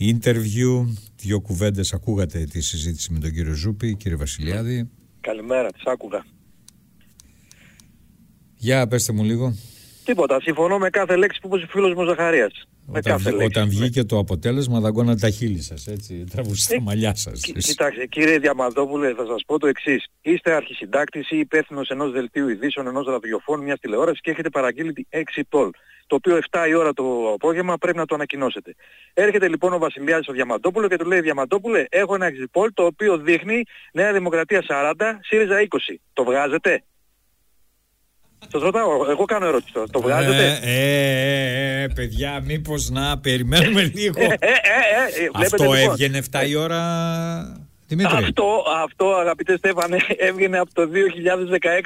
Interview, 0.00 0.86
δύο 1.16 1.40
κουβέντες 1.40 1.92
ακούγατε 1.92 2.44
τη 2.44 2.60
συζήτηση 2.60 3.12
με 3.12 3.18
τον 3.18 3.32
κύριο 3.32 3.52
Ζούπη, 3.54 3.96
κύριε 3.96 4.16
Βασιλιάδη. 4.16 4.90
Καλημέρα, 5.20 5.72
τις 5.72 5.82
άκουγα. 5.84 6.24
Για 8.56 8.86
πέστε 8.86 9.12
μου 9.12 9.24
λίγο. 9.24 9.54
Τίποτα. 10.08 10.40
Συμφωνώ 10.40 10.78
με 10.78 10.90
κάθε 10.90 11.16
λέξη 11.16 11.40
που 11.40 11.56
είπε 11.56 11.64
ο 11.64 11.68
φίλος 11.70 11.94
μου 11.94 12.04
Ζαχαρίας. 12.04 12.52
Με 12.86 12.98
Όταν, 12.98 13.12
κάθε 13.12 13.30
βγ- 13.30 13.38
λέξη. 13.40 13.58
όταν 13.58 13.68
βγήκε 13.68 14.04
το 14.04 14.18
αποτέλεσμα 14.18 14.80
δαγκώνα 14.80 15.16
τα 15.16 15.30
χείλη 15.30 15.60
σας, 15.62 15.86
έτσι, 15.86 16.24
τραβούσατε 16.32 16.74
τα 16.74 16.80
μαλλιά 16.82 17.14
σας. 17.14 17.40
Κι- 17.40 17.52
Κοιτάξτε, 17.58 18.06
κύριε 18.06 18.38
Διαμαντόπουλε, 18.38 19.14
θα 19.14 19.26
σας 19.26 19.42
πω 19.46 19.58
το 19.58 19.66
εξής. 19.66 20.04
Είστε 20.20 20.52
αρχισυντάκτης 20.52 21.30
ή 21.30 21.38
υπεύθυνος 21.38 21.88
ενός 21.88 22.12
δελτίου 22.12 22.48
ειδήσεων, 22.48 22.86
ενός 22.86 23.06
ραδιοφώνου, 23.06 23.62
μιας 23.62 23.78
τηλεόρασης 23.80 24.20
και 24.20 24.30
έχετε 24.30 24.50
παραγγείλει 24.50 24.92
τη 24.92 25.02
exit 25.10 25.42
poll, 25.58 25.70
το 26.06 26.14
οποίο 26.14 26.36
7 26.50 26.66
η 26.68 26.74
ώρα 26.74 26.92
το 26.92 27.32
απόγευμα 27.34 27.76
πρέπει 27.78 27.96
να 27.96 28.04
το 28.06 28.14
ανακοινώσετε. 28.14 28.74
Έρχεται 29.14 29.48
λοιπόν 29.48 29.72
ο 29.72 29.78
Βασιλιάδης 29.78 30.28
ο 30.28 30.32
Διαμαντόπουλο 30.32 30.88
και 30.88 30.96
του 30.96 31.06
λέει 31.06 31.20
Διαμαντόπουλε, 31.20 31.84
έχω 31.88 32.14
ένα 32.14 32.28
exit 32.30 32.60
poll 32.60 32.68
το 32.74 32.84
οποίο 32.84 33.18
δείχνει 33.18 33.62
Νέα 33.92 34.12
Δημοκρατία 34.12 34.62
40, 34.68 34.92
ΣΥΡΙΖΑ 35.22 35.60
20. 35.60 35.66
Το 36.12 36.24
βγάζετε; 36.24 36.82
Σας 38.52 38.62
ρωτάω, 38.62 39.10
εγώ 39.10 39.24
κάνω 39.24 39.46
ερώτηση 39.46 39.72
τώρα. 39.72 39.86
Το 39.90 40.00
βγάζετε; 40.00 40.58
Ε, 40.62 40.70
ε, 40.70 41.80
ε, 41.80 41.82
ε, 41.82 41.88
παιδιά, 41.88 42.42
μήπως 42.44 42.90
να 42.90 43.18
περιμένουμε 43.18 43.82
λίγο. 43.94 44.20
Ε, 44.20 44.24
ε, 44.24 44.28
ε, 44.28 44.48
ε, 44.48 45.24
ε, 45.24 45.30
βλέπετε, 45.34 45.38
Αυτό 45.44 45.62
λοιπόν. 45.62 45.90
έβγαινε 45.90 46.22
7 46.30 46.48
η 46.48 46.54
ώρα. 46.54 46.82
Δημήτρη; 47.86 48.16
Αυτό, 48.16 48.64
αυτό 48.84 49.06
αγαπητέ 49.14 49.56
Στέφανε 49.56 49.96
έβγαινε 50.16 50.58
από 50.58 50.74
το 50.74 50.82
2016 50.82 50.86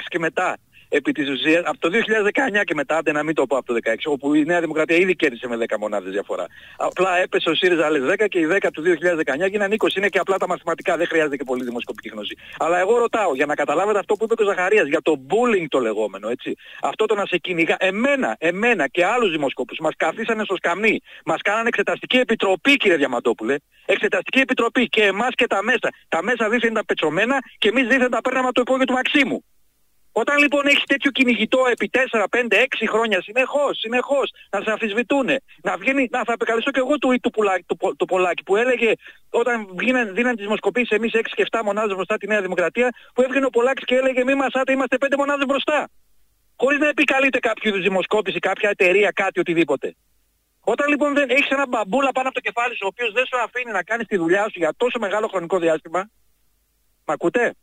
και 0.07 0.19
μετά. 0.19 0.57
Επί 0.99 1.11
της 1.11 1.29
ουσίας, 1.29 1.63
από 1.65 1.79
το 1.79 1.89
2019 1.89 2.63
και 2.63 2.73
μετά, 2.75 2.97
άντε 2.97 3.11
να 3.11 3.23
μην 3.23 3.35
το 3.35 3.45
πω 3.45 3.57
από 3.57 3.65
το 3.65 3.73
2016, 3.73 3.95
όπου 4.05 4.33
η 4.33 4.43
Νέα 4.43 4.59
Δημοκρατία 4.59 4.97
ήδη 4.97 5.15
κέρδισε 5.15 5.47
με 5.47 5.57
10 5.57 5.77
μονάδες 5.79 6.11
διαφορά. 6.11 6.45
Απλά 6.77 7.17
έπεσε 7.17 7.49
ο 7.49 7.55
ΣΥΡΙΖΑ 7.55 7.85
άλλες 7.85 8.01
10 8.01 8.27
και 8.27 8.39
οι 8.39 8.47
10 8.51 8.67
του 8.73 8.81
2019 8.81 9.49
γίναν 9.49 9.71
20. 9.71 9.95
Είναι 9.95 10.07
και 10.07 10.19
απλά 10.19 10.37
τα 10.37 10.47
μαθηματικά, 10.47 10.97
δεν 10.97 11.07
χρειάζεται 11.07 11.37
και 11.37 11.43
πολύ 11.43 11.63
δημοσκοπική 11.63 12.09
γνώση. 12.09 12.37
Αλλά 12.59 12.79
εγώ 12.79 12.97
ρωτάω, 12.97 13.35
για 13.35 13.45
να 13.45 13.55
καταλάβετε 13.55 13.99
αυτό 13.99 14.15
που 14.15 14.23
είπε 14.23 14.33
και 14.35 14.43
ο 14.43 14.45
Ζαχαρίας, 14.45 14.87
για 14.87 15.01
το 15.01 15.13
bullying 15.29 15.65
το 15.69 15.79
λεγόμενο, 15.79 16.29
έτσι. 16.29 16.55
Αυτό 16.81 17.05
το 17.05 17.15
να 17.15 17.25
σε 17.25 17.37
κυνηγά, 17.37 17.75
εμένα, 17.79 18.35
εμένα 18.39 18.87
και 18.87 19.05
άλλους 19.05 19.31
δημοσκόπους, 19.31 19.77
μας 19.79 19.93
καθίσανε 19.97 20.43
στο 20.43 20.55
σκαμνί, 20.55 21.01
μας 21.25 21.41
κάνανε 21.41 21.67
εξεταστική 21.67 22.17
επιτροπή 22.17 22.77
κύριε 22.77 22.97
Διαμαντόπουλε, 22.97 23.55
εξεταστική 23.85 24.39
επιτροπή 24.39 24.85
και 24.85 25.03
εμάς 25.03 25.29
και 25.35 25.47
τα 25.47 25.63
μέσα. 25.63 25.89
Τα 26.07 26.23
μέσα 26.23 26.49
δίθεν 26.49 26.71
ήταν 26.71 26.83
πετσωμένα 26.85 27.37
και 27.57 27.67
εμείς 27.67 27.87
δίθεν 27.87 28.09
τα 28.09 28.21
παίρναμε 28.21 28.45
από 28.45 28.55
το 28.55 28.61
υπόγειο 28.61 28.85
του 28.85 28.93
Μαξίμου. 28.93 29.43
Όταν 30.15 30.37
λοιπόν 30.37 30.65
έχεις 30.67 30.83
τέτοιο 30.83 31.11
κυνηγητό 31.11 31.65
επί 31.71 31.89
4, 31.93 32.23
5, 32.29 32.53
6 32.53 32.65
χρόνια 32.89 33.21
συνεχώς, 33.21 33.77
συνεχώς 33.79 34.33
να 34.49 34.61
σε 34.61 34.71
αμφισβητούνε, 34.71 35.41
να 35.63 35.77
βγαίνει, 35.77 36.07
να 36.11 36.23
θα 36.23 36.33
επικαλεστώ 36.33 36.71
και 36.71 36.79
εγώ 36.79 36.97
του, 36.97 37.19
του, 37.21 37.29
πουλάκι, 37.29 37.63
του, 37.63 37.77
Πο- 37.77 37.95
του 37.95 38.05
Πολάκη 38.05 38.43
που 38.43 38.55
έλεγε 38.55 38.91
όταν 39.29 39.67
βγαίναν, 39.75 40.13
δίναν 40.13 40.35
τις 40.35 40.43
δημοσκοπήσεις 40.43 40.89
εμείς 40.89 41.11
6 41.13 41.21
και 41.35 41.45
7 41.51 41.59
μονάδες 41.63 41.95
μπροστά 41.95 42.17
τη 42.17 42.27
Νέα 42.27 42.41
Δημοκρατία 42.41 42.89
που 43.13 43.21
έβγαινε 43.21 43.45
ο 43.45 43.49
Πολάκης 43.49 43.85
και 43.85 43.95
έλεγε 43.95 44.23
μη 44.23 44.35
μασάτε 44.35 44.71
είμαστε 44.71 44.97
5 44.99 45.07
μονάδες 45.17 45.45
μπροστά. 45.45 45.89
Χωρίς 46.55 46.79
να 46.79 46.87
επικαλείται 46.87 47.39
κάποιο 47.39 47.69
είδους 47.69 47.83
δημοσκόπηση, 47.83 48.39
κάποια 48.39 48.69
εταιρεία, 48.69 49.11
κάτι 49.11 49.39
οτιδήποτε. 49.39 49.95
Όταν 50.59 50.87
λοιπόν 50.89 51.13
δεν 51.13 51.29
έχεις 51.29 51.49
ένα 51.49 51.67
μπαμπούλα 51.67 52.11
πάνω 52.11 52.27
από 52.27 52.41
το 52.41 52.41
κεφάλι 52.49 52.73
σου 52.75 52.81
ο 52.83 52.87
οποίος 52.87 53.11
δεν 53.11 53.25
σου 53.25 53.37
αφήνει 53.43 53.71
να 53.71 53.83
κάνεις 53.83 54.07
τη 54.07 54.17
δουλειά 54.17 54.43
σου 54.43 54.59
για 54.59 54.73
τόσο 54.77 54.99
μεγάλο 54.99 55.27
χρονικό 55.27 55.59
διάστημα, 55.59 56.09
μ' 57.05 57.11
ακούτε; 57.11 57.53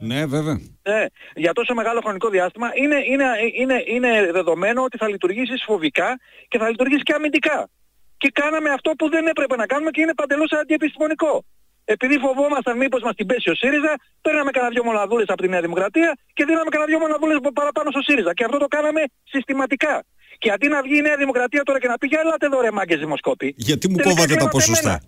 Ναι, 0.00 0.26
βέβαια. 0.26 0.60
Ναι, 0.82 1.04
για 1.34 1.52
τόσο 1.52 1.74
μεγάλο 1.74 2.00
χρονικό 2.00 2.28
διάστημα 2.28 2.70
είναι, 2.74 2.98
είναι, 3.12 3.24
είναι, 3.54 3.82
είναι 3.86 4.32
δεδομένο 4.32 4.82
ότι 4.82 4.96
θα 4.96 5.08
λειτουργήσεις 5.08 5.62
φοβικά 5.66 6.18
και 6.48 6.58
θα 6.58 6.68
λειτουργήσεις 6.68 7.02
και 7.02 7.12
αμυντικά. 7.12 7.68
Και 8.16 8.30
κάναμε 8.32 8.70
αυτό 8.70 8.90
που 8.98 9.08
δεν 9.08 9.26
έπρεπε 9.26 9.56
να 9.56 9.66
κάνουμε 9.66 9.90
και 9.90 10.00
είναι 10.00 10.14
παντελώς 10.14 10.52
αντιεπιστημονικό. 10.52 11.44
Επειδή 11.84 12.18
φοβόμασταν 12.18 12.76
μήπως 12.76 13.02
μας 13.02 13.14
την 13.14 13.26
πέσει 13.26 13.50
ο 13.50 13.54
ΣΥΡΙΖΑ, 13.54 13.94
παίρναμε 14.22 14.50
κανένα 14.50 14.72
δυο 14.72 14.84
μοναδούλες 14.84 15.28
από 15.28 15.42
τη 15.42 15.48
Νέα 15.48 15.60
Δημοκρατία 15.60 16.18
και 16.34 16.44
δίναμε 16.44 16.70
κανένα 16.70 16.90
δυο 16.90 16.98
μοναδούλες 16.98 17.38
παραπάνω 17.54 17.90
στο 17.90 18.00
ΣΥΡΙΖΑ. 18.02 18.34
Και 18.34 18.44
αυτό 18.44 18.58
το 18.58 18.66
κάναμε 18.66 19.02
συστηματικά. 19.24 20.04
Και 20.38 20.50
αντί 20.50 20.68
να 20.68 20.82
βγει 20.82 20.96
η 20.96 21.00
Νέα 21.00 21.16
Δημοκρατία 21.16 21.62
τώρα 21.62 21.78
και 21.80 21.88
να 21.88 21.98
πει 21.98 22.06
για 22.06 22.20
ελάτε 22.20 22.46
εδώ 22.46 22.60
ρε 22.60 22.70
μάγκες 22.70 22.98
δημοσκόποι. 22.98 23.54
Γιατί 23.56 23.88
μου 23.88 23.96
Τελικά 23.96 24.10
κόβατε 24.14 24.28
τα 24.28 24.34
κλέβατε 24.34 24.56
ποσοστά. 24.56 24.88
εμένα. 24.88 25.02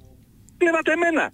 Κλέβατε 0.59 0.93
εμένα. 0.93 1.33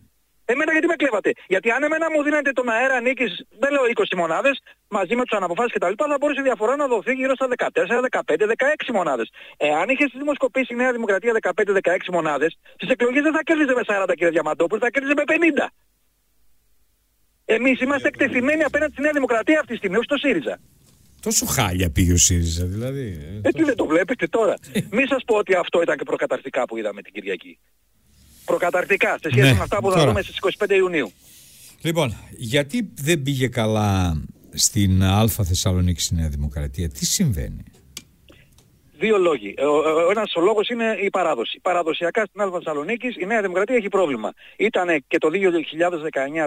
Εμένα 0.53 0.71
γιατί 0.73 0.87
με 0.87 0.97
κλέβατε; 1.01 1.31
Γιατί 1.53 1.71
αν 1.71 1.83
εμένα 1.83 2.07
μου 2.13 2.23
δίνετε 2.23 2.51
τον 2.59 2.69
αέρα 2.69 3.01
νίκης, 3.01 3.33
δεν 3.63 3.71
λέω 3.75 3.85
20 3.95 4.17
μονάδες, 4.17 4.57
μαζί 4.89 5.15
με 5.17 5.23
τους 5.27 5.37
αναποφάσεις 5.39 5.73
και 5.73 5.79
τα 5.79 5.89
λοιπά, 5.89 6.05
θα 6.13 6.17
μπορούσε 6.21 6.41
η 6.41 6.43
διαφορά 6.43 6.77
να 6.77 6.87
δοθεί 6.87 7.13
γύρω 7.21 7.35
στα 7.35 7.47
14, 7.49 8.01
15, 8.01 8.47
16 8.47 8.93
μονάδες. 8.99 9.29
Εάν 9.57 9.89
είχες 9.89 10.11
δημοσκοπήσει 10.23 10.73
η 10.73 10.77
Νέα 10.77 10.93
Δημοκρατία 10.93 11.33
15-16 11.33 12.11
μονάδες, 12.13 12.59
στις 12.75 12.89
εκλογές 12.95 13.23
δεν 13.23 13.33
θα 13.33 13.43
κέρδιζε 13.43 13.75
με 13.75 13.83
40 13.87 14.15
κύριε 14.15 14.31
Διαμαντόπουλο, 14.31 14.81
θα 14.81 14.91
κέρδιζε 14.91 15.15
με 15.17 15.25
50. 15.27 15.67
Εμείς 17.45 17.81
είμαστε 17.81 18.09
εκτεθειμένοι 18.09 18.63
απέναντι 18.63 18.93
στη 18.93 19.03
Νέα 19.03 19.13
Δημοκρατία 19.13 19.59
αυτή 19.59 19.71
τη 19.73 19.77
στιγμή, 19.77 19.97
όχι 19.97 20.05
στο 20.05 20.17
ΣΥΡΙΖΑ. 20.17 20.59
Τόσο 21.21 21.47
χάλια 21.47 21.91
πήγε 21.91 22.13
ο 22.13 22.17
ΣΥΡΙΖΑ, 22.17 22.65
δηλαδή. 22.67 23.19
ε, 23.43 23.49
Ε, 23.49 23.51
τι 23.51 23.63
δεν 23.65 23.77
το 23.77 23.87
βλέπετε 23.87 24.27
τώρα. 24.27 24.55
Μη 24.91 25.07
σας 25.07 25.23
πω 25.27 25.37
ότι 25.37 25.55
αυτό 25.55 25.83
ήταν 25.83 25.97
και 25.97 26.05
προκαταρκτικά 26.05 26.65
που 26.65 26.77
είδαμε 26.77 27.03
την 27.03 27.13
Κυριακή. 27.13 27.59
Προκαταρκτικά, 28.47 29.19
σε 29.23 29.29
σχέση 29.31 29.47
Ναι, 29.51 29.57
με 29.57 29.63
αυτά 29.63 29.77
που 29.81 29.91
θα 29.91 29.97
τώρα. 29.97 30.07
δούμε 30.09 30.23
στις 30.23 30.37
25 30.59 30.71
Ιουνίου. 30.77 31.13
Λοιπόν, 31.81 32.17
γιατί 32.37 32.91
δεν 32.95 33.23
πήγε 33.23 33.49
καλά 33.49 34.23
στην 34.55 35.03
Α 35.03 35.29
Θεσσαλονίκη 35.29 36.01
στη 36.01 36.15
Νέα 36.15 36.29
Δημοκρατία, 36.29 36.89
τι 36.89 37.07
συμβαίνει; 37.07 37.63
Δύο 38.99 39.19
λόγοι. 39.19 39.55
Ο, 39.59 39.65
ο, 39.65 40.07
ο 40.07 40.11
ένας 40.11 40.35
ο 40.35 40.41
λόγος 40.41 40.69
είναι 40.69 40.97
η 41.01 41.11
παράδοση. 41.11 41.61
Παραδοσιακά 41.63 42.25
στην 42.25 42.41
Α 42.41 42.51
Θεσσαλονίκης 42.51 43.17
η 43.17 43.27
Νέα 43.27 43.41
Δημοκρατία 43.41 43.77
έχει 43.77 43.89
πρόβλημα. 43.89 44.33
Ήταν 44.57 45.05
και 45.09 45.19
το 45.19 45.29
2019 45.33 46.47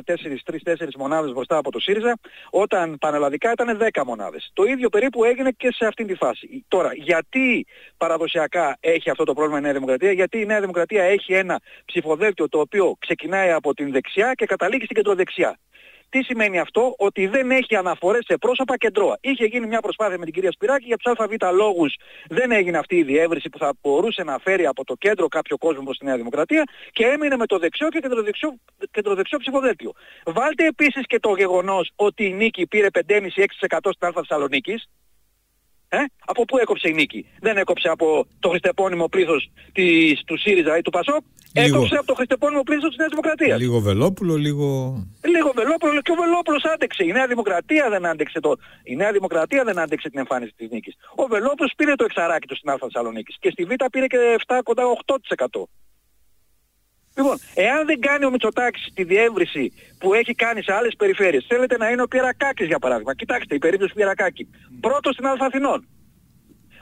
4-3-4 0.66 0.88
μονάδες 0.98 1.32
μπροστά 1.34 1.58
από 1.58 1.72
το 1.72 1.80
ΣΥΡΙΖΑ, 1.80 2.20
όταν 2.50 2.98
πανελλαδικά 3.00 3.52
ήταν 3.52 3.80
10 3.94 4.02
μονάδες. 4.06 4.50
Το 4.54 4.64
ίδιο 4.64 4.90
περίπου 4.90 5.24
έγινε 5.24 5.52
και 5.52 5.72
σε 5.72 5.86
αυτήν 5.86 6.08
τη 6.08 6.16
φάση. 6.16 6.66
Τώρα, 6.68 6.90
γιατί 6.94 7.66
παραδοσιακά 7.98 8.78
έχει 8.80 9.10
αυτό 9.10 9.24
το 9.24 9.34
πρόβλημα 9.34 9.60
η 9.60 9.62
Νέα 9.62 9.74
Δημοκρατία, 9.74 10.12
γιατί 10.12 10.40
η 10.40 10.46
Νέα 10.46 10.60
Δημοκρατία 10.60 11.04
έχει 11.04 11.34
ένα 11.34 11.60
ψηφοδέλτιο 11.86 12.50
το 12.50 12.60
οποίο 12.60 12.96
ξεκινάει 13.00 13.52
από 13.52 13.74
την 13.74 13.92
δεξιά 13.92 14.34
και 14.34 14.46
καταλήγει 14.46 14.84
στην 14.84 14.96
κεντροδεξιά. 14.96 15.58
Τι 16.10 16.24
σημαίνει 16.24 16.60
αυτό, 16.60 16.94
ότι 16.98 17.28
δεν 17.28 17.52
έχει 17.52 17.76
αναφορές 17.76 18.26
σε 18.26 18.38
πρόσωπα 18.38 18.78
κεντρώα. 18.78 19.18
Είχε 19.22 19.46
γίνει 19.46 19.68
μια 19.68 19.80
προσπάθεια 19.80 20.18
με 20.18 20.26
την 20.26 20.34
κυρία 20.34 20.52
Σπυράκη, 20.52 20.86
για 20.86 20.98
τους 20.98 21.14
ΑΒ 21.18 21.54
λόγους 21.54 21.96
δεν 22.30 22.52
έγινε 22.52 22.78
αυτή 22.78 22.96
η 22.96 23.04
διεύρυνση 23.04 23.50
που 23.50 23.58
θα 23.58 23.74
μπορούσε 23.82 24.24
να 24.24 24.38
φέρει 24.38 24.66
από 24.66 24.84
το 24.84 24.96
κέντρο 24.96 25.28
κάποιο 25.28 25.58
κόσμο 25.58 25.84
προς 25.84 25.98
τη 25.98 26.06
Νέα 26.06 26.18
Δημοκρατία 26.18 26.64
και 26.92 27.06
έμεινε 27.06 27.36
με 27.38 27.46
το 27.46 27.58
δεξιό 27.58 27.88
και 27.90 28.00
κεντροδεξιό, 28.00 28.60
κεντροδεξιό 28.92 29.38
ψηφοδέλτιο. 29.38 29.92
Βάλτε 30.26 30.66
επίσης 30.66 31.06
και 31.06 31.20
το 31.20 31.36
γεγονός 31.36 31.92
ότι 31.96 32.26
η 32.26 32.34
νίκη 32.34 32.68
πήρε 32.68 32.88
5,5-6% 33.08 33.78
στην 33.92 34.08
Α 34.08 34.12
Θεσσαλονίκης. 34.12 34.88
Ε; 35.90 35.98
Από 36.26 36.46
πού 36.46 36.58
έκοψε 36.58 36.90
η 36.90 36.94
νίκη; 36.94 37.26
Δεν 37.40 37.58
έκοψε 37.58 37.90
από 37.90 38.26
το 38.40 38.50
χριστεπώνυμο 38.50 39.08
πλήθος 39.08 39.52
της, 39.72 40.24
του 40.26 40.38
ΣΥΡΙΖΑ 40.38 40.78
ή 40.78 40.82
του 40.82 40.90
ΠΑΣΟΚ. 40.90 41.24
Λίγο. 41.54 41.76
Έκοψε 41.76 41.96
από 41.96 42.06
το 42.06 42.14
χριστεπώνυμο 42.14 42.64
πλήθος 42.64 42.90
της 42.90 42.98
Νέας 42.98 43.10
Δημοκρατίας. 43.10 43.60
Λίγο 43.60 43.80
Βελόπουλο, 43.80 44.36
λίγο... 44.36 44.68
Λίγο 45.34 45.52
Βελόπουλο 45.56 46.02
και 46.02 46.12
ο 46.12 46.16
Βελόπουλος 46.16 46.64
άντεξε. 46.64 47.04
Η 47.04 47.12
Νέα 47.12 47.28
Δημοκρατία 47.28 47.90
δεν 47.90 48.06
άντεξε 48.06 48.40
το... 48.40 48.56
Η 48.84 48.96
Νέα 48.96 49.12
Δημοκρατία 49.12 49.64
δεν 49.64 49.80
άντεξε 49.80 50.10
την 50.10 50.20
εμφάνιση 50.20 50.54
της 50.58 50.70
νίκης. 50.70 50.96
Ο 51.16 51.26
Βελόπουλος 51.26 51.74
πήρε 51.78 51.96
το 51.96 52.04
εξαράκι 52.04 52.48
του 52.48 52.56
στην 52.56 52.70
Α 52.70 52.78
Θεσσαλονίκης 52.80 53.36
και 53.40 53.50
στη 53.52 53.64
Β 53.64 53.72
πήρε 53.92 54.08
και 54.08 54.18
7 54.48 54.60
κοντά 54.64 54.84
8%. 55.36 55.46
Λοιπόν, 57.20 57.38
εάν 57.54 57.86
δεν 57.86 58.00
κάνει 58.00 58.26
ο 58.26 58.30
Μητσοτάκης 58.30 58.84
τη 58.94 59.04
διεύρυνση 59.04 59.74
που 60.00 60.14
έχει 60.14 60.34
κάνει 60.34 60.64
σε 60.64 60.74
άλλες 60.74 60.94
περιφέρειες, 60.98 61.46
θέλετε 61.48 61.78
να 61.78 61.90
είναι 61.90 62.02
ο 62.02 62.08
Πιερακάκης 62.08 62.68
για 62.68 62.80
παράδειγμα. 62.80 63.16
Κοιτάξτε, 63.16 63.56
η 63.56 63.58
περίπτωση 63.58 63.90
του 63.92 63.96
Πιερακάκη. 63.96 64.48
Πρώτος 64.80 65.14
στην 65.14 65.26
Α 65.26 65.36
Αθηνών. 65.40 65.88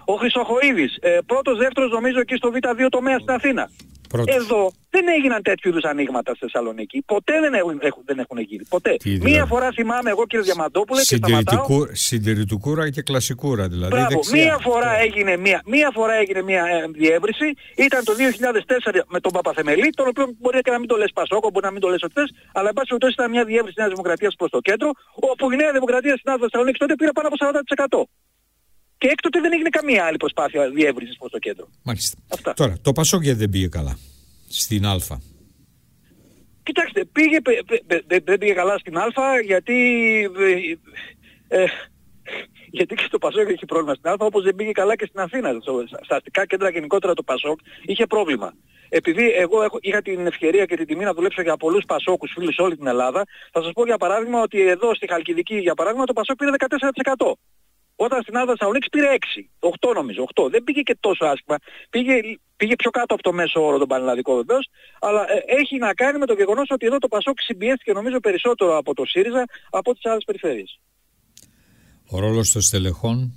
Ο 0.05 0.13
Χρυσοχοίδης, 0.13 0.97
ε, 1.01 1.17
πρώτος, 1.25 1.57
δεύτερος 1.57 1.91
νομίζω 1.91 2.19
εκεί 2.19 2.35
στο 2.35 2.51
Β2 2.53 2.87
τομέα 2.89 3.17
στην 3.19 3.33
Αθήνα. 3.33 3.69
Πρώτος. 4.07 4.35
Εδώ 4.35 4.71
δεν 4.89 5.05
έγιναν 5.07 5.41
τέτοιου 5.43 5.69
είδους 5.69 5.83
ανοίγματα 5.83 6.31
στη 6.35 6.39
Θεσσαλονίκη. 6.45 7.01
Ποτέ 7.05 7.39
δεν 7.39 7.53
έχουν, 7.53 7.77
έχουν- 7.81 8.03
δεν 8.05 8.19
έχουν 8.19 8.37
γίνει. 8.39 8.63
Ποτέ. 8.69 8.95
Τι 9.03 9.09
Μία 9.09 9.19
δηλαδή. 9.19 9.47
φορά 9.49 9.67
θυμάμαι 9.77 10.09
εγώ 10.09 10.25
κύριε 10.25 10.45
Διαμαντόπουλε 10.45 11.01
και 11.01 11.15
σταματάω. 11.15 11.65
Συντηρητικού, 11.65 11.95
συντηρητικούρα 11.95 12.89
και 12.89 13.01
κλασικούρα, 13.01 13.67
δηλαδή. 13.67 13.93
Μπράβο. 13.95 14.07
δεξιά. 14.09 14.43
Μία 14.43 14.57
φορά 14.67 14.91
έγινε 15.05 15.37
μία, 15.37 15.61
μία, 15.65 15.89
φορά 15.93 16.13
έγινε 16.13 16.41
μία 16.41 16.63
ε, 16.65 16.85
διεύρυνση. 17.01 17.47
Ήταν 17.77 18.03
το 18.03 18.13
2004 18.13 19.03
με 19.07 19.19
τον 19.19 19.31
Παπαθεμελή, 19.31 19.89
τον 19.89 20.07
οποίο 20.07 20.25
μπορεί 20.39 20.61
και 20.61 20.71
να 20.71 20.79
μην 20.79 20.87
το 20.87 20.95
λες 20.95 21.11
Πασόκο, 21.13 21.49
μπορεί 21.49 21.65
να 21.65 21.71
μην 21.71 21.81
το 21.81 21.87
λες 21.87 22.01
ότι 22.03 22.13
θες, 22.13 22.29
αλλά 22.53 22.67
εν 22.67 22.73
πάση 22.73 22.87
περιπτώσει 22.87 23.13
ήταν 23.17 23.29
μια 23.35 23.43
διεύρυνση 23.43 23.73
της 23.73 23.81
Νέας 23.81 23.89
Δημοκρατίας 23.95 24.33
προς 24.39 24.49
το 24.49 24.59
κέντρο, 24.59 24.89
όπου 25.29 25.51
η 25.51 25.55
Νέα 25.55 25.71
Δημοκρατία 25.71 26.15
στην 26.19 26.29
Άδεια 26.31 26.43
Θεσσαλονίκης 26.45 26.79
τότε 26.79 26.95
πήρε 26.99 27.11
πάνω 27.17 27.27
από 27.31 27.37
40%. 27.37 28.09
Και 28.97 29.07
έκτοτε 29.07 29.39
δεν 29.41 29.53
έγινε 29.53 29.69
καμία 29.69 30.05
άλλη 30.05 30.17
προσπάθεια 30.17 30.69
διεύρυνσης 30.69 31.17
προς 31.17 31.31
το 31.31 31.39
κέντρο. 31.39 31.67
Μάλιστα. 31.83 32.17
Αυτά. 32.33 32.53
Τώρα, 32.53 32.77
το 32.81 32.91
Πασόκ 32.93 33.23
γιατί 33.23 33.39
δεν 33.39 33.49
πήγε 33.49 33.67
καλά 33.67 33.97
στην 34.49 34.85
Α; 34.85 34.95
Κοιτάξτε, 36.63 37.05
πήγε, 37.05 37.41
πε- 37.41 37.63
πε- 37.65 37.83
πε- 37.83 38.03
δεν- 38.07 38.21
δεν 38.23 38.37
πήγε 38.37 38.53
καλά 38.53 38.77
στην 38.77 38.97
Α 38.97 39.05
γιατί, 39.45 39.75
ε, 41.47 41.61
ε, 41.61 41.65
γιατί 42.71 42.95
και 42.95 43.07
το 43.11 43.17
Πασόκ 43.17 43.49
έχει 43.49 43.65
πρόβλημα 43.65 43.93
στην 43.93 44.09
Α 44.09 44.15
όπως 44.19 44.43
δεν 44.43 44.55
πήγε 44.55 44.71
καλά 44.71 44.95
και 44.95 45.05
στην 45.05 45.19
Αθήνα. 45.19 45.57
Στο- 45.61 45.83
Στα 46.03 46.15
αστικά 46.15 46.45
κέντρα 46.45 46.69
γενικότερα 46.69 47.13
το 47.13 47.23
Πασόκ 47.23 47.59
είχε 47.85 48.05
πρόβλημα. 48.05 48.53
Επειδή 48.89 49.31
εγώ 49.31 49.63
έχω, 49.63 49.77
είχα 49.81 50.01
την 50.01 50.25
ευκαιρία 50.25 50.65
και 50.65 50.75
την 50.75 50.85
τιμή 50.85 51.03
να 51.03 51.13
δουλέψω 51.13 51.41
για 51.41 51.57
πολλούς 51.57 51.83
Πασόκους 51.85 52.31
φίλους 52.35 52.53
σε 52.55 52.61
όλη 52.61 52.75
την 52.77 52.87
Ελλάδα, 52.87 53.23
θα 53.51 53.61
σας 53.63 53.71
πω 53.73 53.85
για 53.85 53.97
παράδειγμα 53.97 54.41
ότι 54.41 54.61
εδώ 54.67 54.95
στη 54.95 55.07
Χαλκιδική 55.09 55.57
για 55.57 55.73
παράδειγμα 55.73 56.05
το 56.05 56.13
Πασόκ 56.13 56.37
πήρε 56.37 56.51
14%. 56.51 57.37
Όταν 57.99 58.21
στην 58.21 58.37
Άλφα 58.37 58.51
Θεσσαλονίκης 58.51 58.89
πήρε 58.89 59.07
6, 59.59 59.69
8 59.89 59.93
νομίζω, 59.93 60.27
8. 60.35 60.49
Δεν 60.49 60.63
πήγε 60.63 60.81
και 60.81 60.97
τόσο 60.99 61.25
άσχημα. 61.25 61.57
Πήγε, 61.89 62.13
πήγε 62.55 62.75
πιο 62.75 62.89
κάτω 62.89 63.13
από 63.13 63.23
το 63.23 63.33
μέσο 63.33 63.65
όρο 63.65 63.77
τον 63.77 63.87
Πανελλαδικό 63.87 64.35
βεβαίως, 64.35 64.69
αλλά 64.99 65.21
ε, 65.31 65.43
έχει 65.45 65.77
να 65.77 65.93
κάνει 65.93 66.17
με 66.17 66.25
το 66.25 66.33
γεγονός 66.33 66.67
ότι 66.69 66.85
εδώ 66.85 66.97
το 66.97 67.07
Πασόκ 67.07 67.37
συμπιέστηκε 67.39 67.93
νομίζω 67.93 68.19
περισσότερο 68.19 68.77
από 68.77 68.93
το 68.93 69.05
ΣΥΡΙΖΑ 69.05 69.45
από 69.69 69.93
τις 69.93 70.05
άλλες 70.05 70.23
περιφέρειες. 70.25 70.79
Ο 72.09 72.19
ρόλος 72.19 72.51
των 72.51 72.61
στελεχών; 72.61 73.33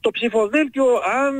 Το 0.00 0.10
ψηφοδέλτιο, 0.10 0.84
αν... 0.94 1.34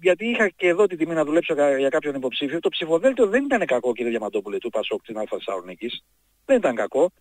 γιατί 0.00 0.26
είχα 0.28 0.48
και 0.48 0.68
εδώ 0.68 0.86
την 0.86 0.98
τιμή 0.98 1.14
να 1.14 1.24
δουλέψω 1.24 1.54
για 1.78 1.88
κάποιον 1.88 2.14
υποψήφιο, 2.14 2.60
το 2.60 2.68
ψηφοδέλτιο 2.68 3.26
δεν 3.26 3.44
ήταν 3.44 3.66
κακό 3.66 3.92
κύριε 3.92 4.10
Διαμαντόπουλε 4.10 4.58
του 4.58 4.70
Πασόκ 4.70 5.00
στην 5.02 5.18
Αλφα 5.18 5.36
Θεσσαλονίκης. 5.36 6.04
Δεν 6.44 6.56
ήταν 6.56 6.74
κακό. 6.74 7.12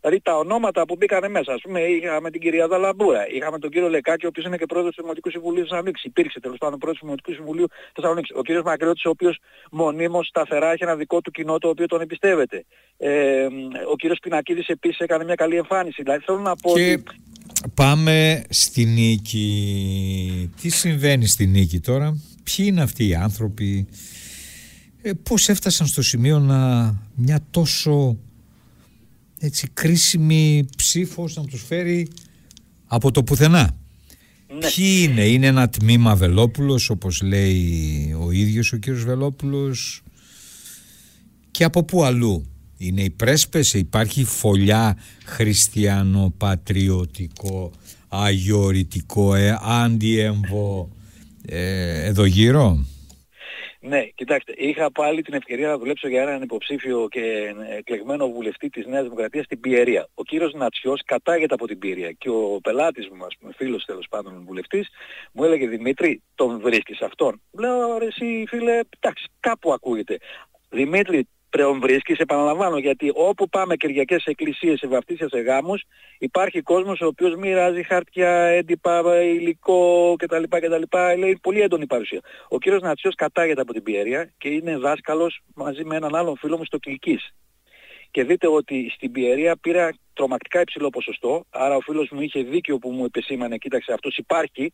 Δηλαδή 0.00 0.20
τα 0.22 0.36
ονόματα 0.36 0.84
που 0.86 0.96
μπήκαν 0.96 1.30
μέσα, 1.30 1.52
ας 1.52 1.60
πούμε, 1.62 1.80
είχαμε 1.80 2.30
την 2.30 2.40
κυρία 2.40 2.68
Δαλαμπούρα, 2.68 3.22
είχαμε 3.34 3.58
τον 3.58 3.70
κύριο 3.70 3.88
Λεκάκη, 3.88 4.24
ο 4.24 4.28
οποίος 4.28 4.46
είναι 4.46 4.56
και 4.56 4.66
πρόεδρος 4.66 4.94
του 4.94 5.02
Δημοτικού 5.02 5.30
Συμβουλίου 5.30 5.62
Θεσσαλονίκης. 5.62 6.04
Υπήρξε 6.04 6.40
τέλος 6.40 6.58
πάντων 6.58 6.78
πρόεδρος 6.78 7.00
του 7.00 7.06
Δημοτικού 7.06 7.32
Συμβουλίου 7.32 7.66
Θεσσαλονίκης. 7.94 8.30
Ο 8.36 8.42
κύριος 8.42 8.64
Μακριώτης, 8.64 9.04
ο 9.04 9.10
οποίος 9.10 9.38
μονίμως 9.70 10.26
σταθερά 10.26 10.72
έχει 10.72 10.82
ένα 10.82 10.96
δικό 10.96 11.20
του 11.20 11.30
κοινό 11.30 11.58
το 11.58 11.68
οποίο 11.68 11.86
τον 11.86 12.00
εμπιστεύεται. 12.00 12.64
Ε, 12.96 13.46
ο 13.90 13.96
κύριος 13.96 14.18
Πινακίδης 14.22 14.66
επίσης 14.66 14.98
έκανε 14.98 15.24
μια 15.24 15.34
καλή 15.34 15.56
εμφάνιση. 15.56 16.02
Δηλαδή 16.02 16.22
θέλω 16.24 16.38
να 16.38 16.56
πω 16.56 16.72
και... 16.72 17.02
Πάμε 17.74 18.44
στη 18.48 18.84
νίκη. 18.84 20.50
Τι 20.60 20.68
συμβαίνει 20.68 21.26
στη 21.26 21.46
νίκη 21.46 21.80
τώρα, 21.80 22.20
ποιοι 22.44 22.66
είναι 22.68 22.82
αυτοί 22.82 23.08
οι 23.08 23.14
άνθρωποι, 23.14 23.88
ε, 25.02 25.10
πώς 25.22 25.48
έφτασαν 25.48 25.86
στο 25.86 26.02
σημείο 26.02 26.38
να 26.38 26.58
μια 27.14 27.46
τόσο 27.50 28.18
έτσι 29.42 29.68
κρίσιμη 29.72 30.68
ψήφος 30.76 31.36
να 31.36 31.44
τους 31.44 31.64
φέρει 31.64 32.08
από 32.86 33.10
το 33.10 33.22
πουθενά. 33.22 33.76
Ναι. 34.52 34.58
Ποιοι 34.58 35.08
είναι, 35.10 35.26
είναι 35.26 35.46
ένα 35.46 35.68
τμήμα 35.68 36.16
Βελόπουλος 36.16 36.90
όπως 36.90 37.22
λέει 37.22 38.16
ο 38.20 38.30
ίδιος 38.30 38.72
ο 38.72 38.76
κύριος 38.76 39.04
Βελόπουλος 39.04 40.02
και 41.50 41.64
από 41.64 41.84
πού 41.84 42.04
αλλού; 42.04 42.46
Είναι 42.76 43.02
οι 43.02 43.10
πρέσπες, 43.10 43.74
υπάρχει 43.74 44.24
φωλιά 44.24 44.96
χριστιανοπατριωτικό, 45.24 47.70
αγιορητικό, 48.08 49.34
ε, 49.34 49.58
αντιέμβο 49.62 50.90
ε, 51.46 52.06
εδώ 52.06 52.24
γύρω; 52.24 52.84
Ναι, 53.82 54.02
κοιτάξτε, 54.04 54.52
είχα 54.56 54.92
πάλι 54.92 55.22
την 55.22 55.34
ευκαιρία 55.34 55.68
να 55.68 55.78
δουλέψω 55.78 56.08
για 56.08 56.22
έναν 56.22 56.42
υποψήφιο 56.42 57.08
και 57.10 57.54
εκλεγμένο 57.78 58.28
βουλευτή 58.30 58.68
της 58.68 58.86
Νέας 58.86 59.02
Δημοκρατίας 59.02 59.44
στην 59.44 59.60
Πιερία. 59.60 60.08
Ο 60.14 60.22
κύριος 60.22 60.52
Νατσιός 60.52 61.02
κατάγεται 61.04 61.54
από 61.54 61.66
την 61.66 61.78
Πιερία 61.78 62.12
και 62.12 62.28
ο 62.28 62.58
πελάτης 62.62 63.08
μου, 63.08 63.24
ας 63.24 63.36
πούμε, 63.40 63.52
φίλος 63.56 63.84
τέλος 63.84 64.06
πάντων 64.10 64.42
βουλευτής, 64.46 64.88
μου 65.32 65.44
έλεγε 65.44 65.68
Δημήτρη, 65.68 66.22
τον 66.34 66.60
βρίσκεις 66.60 67.00
αυτόν; 67.00 67.42
Λέω, 67.52 67.98
ρε 67.98 68.06
εσύ 68.06 68.44
φίλε, 68.48 68.80
εντάξει, 68.98 69.26
κάπου 69.40 69.72
ακούγεται. 69.72 70.18
Δημήτρη, 70.70 71.28
πλέον 71.50 71.80
βρίσκεις, 71.80 72.18
επαναλαμβάνω, 72.18 72.78
γιατί 72.78 73.10
όπου 73.14 73.48
πάμε 73.48 73.76
κυριακές 73.76 74.22
σε 74.22 74.30
εκκλησίες, 74.30 74.78
σε 74.78 74.86
βαφτίσια, 74.86 75.28
σε 75.28 75.40
γάμους, 75.40 75.82
υπάρχει 76.18 76.60
κόσμος 76.60 77.00
ο 77.00 77.06
οποίος 77.06 77.34
μοιράζει 77.34 77.82
χαρτιά, 77.82 78.30
έντυπα, 78.30 79.22
υλικό 79.22 80.14
κτλ. 80.18 80.42
κτλ. 80.48 80.82
Λέει 81.18 81.38
πολύ 81.42 81.60
έντονη 81.60 81.86
παρουσία. 81.86 82.20
Ο 82.48 82.58
κύριος 82.58 82.82
Νατσιός 82.82 83.14
κατάγεται 83.14 83.60
από 83.60 83.72
την 83.72 83.82
Πιέρια 83.82 84.32
και 84.38 84.48
είναι 84.48 84.76
δάσκαλος 84.76 85.40
μαζί 85.54 85.84
με 85.84 85.96
έναν 85.96 86.14
άλλον 86.14 86.36
φίλο 86.36 86.56
μου 86.56 86.64
στο 86.64 86.78
Κιλκής. 86.78 87.34
Και 88.10 88.24
δείτε 88.24 88.48
ότι 88.48 88.90
στην 88.94 89.12
Πιερία 89.12 89.56
πήρα 89.56 89.92
τρομακτικά 90.12 90.60
υψηλό 90.60 90.90
ποσοστό, 90.90 91.44
άρα 91.50 91.76
ο 91.76 91.80
φίλος 91.80 92.08
μου 92.10 92.20
είχε 92.20 92.42
δίκιο 92.42 92.78
που 92.78 92.90
μου 92.90 93.04
επεσήμανε, 93.04 93.56
κοίταξε 93.56 93.92
αυτός 93.92 94.16
υπάρχει 94.16 94.72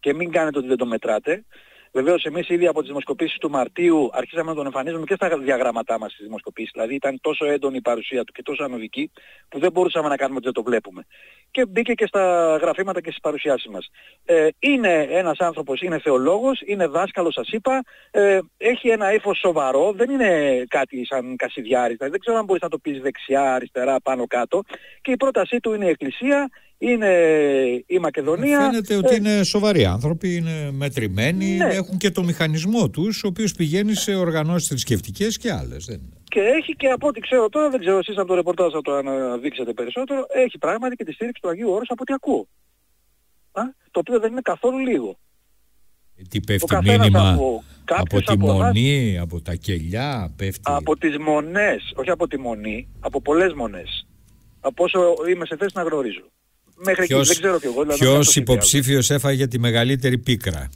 και 0.00 0.14
μην 0.14 0.30
κάνετε 0.30 0.58
ότι 0.58 0.66
δεν 0.66 0.76
το 0.76 0.86
μετράτε. 0.86 1.44
Βεβαίως 1.92 2.24
εμείς 2.24 2.48
ήδη 2.48 2.66
από 2.66 2.78
τις 2.78 2.88
δημοσκοπήσεις 2.88 3.38
του 3.38 3.50
Μαρτίου 3.50 4.10
αρχίσαμε 4.12 4.50
να 4.50 4.56
τον 4.56 4.66
εμφανίζουμε 4.66 5.04
και 5.04 5.14
στα 5.14 5.38
διαγράμματά 5.38 5.98
μας 5.98 6.12
στις 6.12 6.24
δημοσκοπήσεις. 6.24 6.70
Δηλαδή 6.72 6.94
ήταν 6.94 7.20
τόσο 7.20 7.46
έντονη 7.46 7.76
η 7.76 7.80
παρουσία 7.80 8.24
του 8.24 8.32
και 8.32 8.42
τόσο 8.42 8.64
ανωδική 8.64 9.10
που 9.48 9.58
δεν 9.58 9.72
μπορούσαμε 9.72 10.08
να 10.08 10.16
κάνουμε 10.16 10.36
ότι 10.36 10.44
δεν 10.44 10.54
το 10.54 10.62
βλέπουμε. 10.62 11.06
Και 11.50 11.66
μπήκε 11.66 11.92
και 11.92 12.06
στα 12.06 12.56
γραφήματα 12.60 13.00
και 13.00 13.08
στις 13.08 13.20
παρουσιάσεις 13.20 13.70
μας. 13.70 13.88
Ε, 14.24 14.48
είναι 14.58 15.06
ένας 15.10 15.38
άνθρωπος, 15.38 15.80
είναι 15.80 15.98
θεολόγος, 15.98 16.60
είναι 16.64 16.86
δάσκαλος 16.86 17.34
σας 17.34 17.48
είπα, 17.48 17.82
ε, 18.10 18.38
έχει 18.56 18.88
ένα 18.88 19.12
ύφος 19.14 19.38
σοβαρό, 19.38 19.92
δεν 19.92 20.10
είναι 20.10 20.64
κάτι 20.68 21.06
σαν 21.06 21.36
κασιδιάρης, 21.36 21.96
δηλαδή 21.96 22.10
δεν 22.10 22.20
ξέρω 22.20 22.38
αν 22.38 22.44
μπορείς 22.44 22.62
να 22.62 22.68
το 22.68 22.78
πεις 22.78 23.00
δεξιά, 23.00 23.54
αριστερά, 23.54 24.00
πάνω 24.00 24.26
κάτω. 24.26 24.62
Και 25.00 25.10
η 25.10 25.16
πρότασή 25.16 25.60
του 25.60 25.72
είναι 25.74 25.84
η 25.84 25.88
Εκκλησία, 25.88 26.48
είναι 26.82 27.10
η 27.86 27.98
Μακεδονία. 27.98 28.60
Φαίνεται 28.60 28.96
ότι 28.96 29.14
ε, 29.14 29.16
είναι 29.16 29.42
σοβαροί 29.42 29.84
άνθρωποι, 29.84 30.34
είναι 30.34 30.70
μετρημένοι, 30.72 31.56
ναι. 31.56 31.64
έχουν 31.64 31.96
και 31.96 32.10
το 32.10 32.22
μηχανισμό 32.22 32.90
τους, 32.90 33.24
ο 33.24 33.26
οποίος 33.26 33.52
πηγαίνει 33.54 33.94
σε 33.94 34.14
οργανώσεις 34.14 34.68
θρησκευτικές 34.68 35.38
και 35.38 35.52
άλλες. 35.52 35.84
Δεν 35.84 36.00
Και 36.24 36.40
έχει 36.40 36.76
και 36.76 36.86
από 36.86 37.06
ό,τι 37.08 37.20
ξέρω 37.20 37.48
τώρα, 37.48 37.70
δεν 37.70 37.80
ξέρω 37.80 37.98
εσείς 37.98 38.16
από 38.16 38.26
το 38.28 38.34
ρεπορτάζ 38.34 38.72
θα 38.72 38.80
το 38.80 38.92
αναδείξετε 38.92 39.72
περισσότερο, 39.72 40.26
έχει 40.28 40.58
πράγματι 40.58 40.96
και 40.96 41.04
τη 41.04 41.12
στήριξη 41.12 41.42
του 41.42 41.48
Αγίου 41.48 41.70
Όρους 41.70 41.88
από 41.90 42.02
ό,τι 42.02 42.12
ακούω. 42.12 42.48
Α, 43.52 43.62
το 43.90 43.98
οποίο 44.00 44.20
δεν 44.20 44.30
είναι 44.30 44.40
καθόλου 44.44 44.78
λίγο. 44.78 45.18
Ε, 46.16 46.22
τι 46.30 46.40
πέφτει 46.40 46.76
μήνυμα 46.82 47.30
από, 47.30 47.64
από 47.84 48.22
τη 48.22 48.38
μονή, 48.38 49.18
από 49.18 49.40
τα 49.40 49.54
κελιά, 49.54 50.32
πέφτει. 50.36 50.60
Από 50.64 50.96
τις 50.96 51.18
μονές, 51.18 51.92
όχι 51.96 52.10
από 52.10 52.28
τη 52.28 52.38
μονή, 52.38 52.88
από 53.00 53.20
πολλές 53.20 53.52
μονές. 53.52 54.06
Από 54.60 54.84
όσο 54.84 55.14
είμαι 55.30 55.46
σε 55.46 55.56
θέση 55.56 55.72
να 55.74 55.82
γνωρίζω 55.82 56.30
μέχρι 56.84 57.06
ποιος, 57.06 57.30
εκεί. 57.30 57.40
Δεν 57.40 57.42
ξέρω 57.42 57.58
κι 57.58 57.66
εγώ. 57.66 57.82
Δηλαδή 57.82 57.98
ποιος 57.98 58.36
υποψήφιος 58.36 59.10
έφαγε 59.10 59.46
τη 59.46 59.58
μεγαλύτερη 59.58 60.18
πίκρα; 60.18 60.68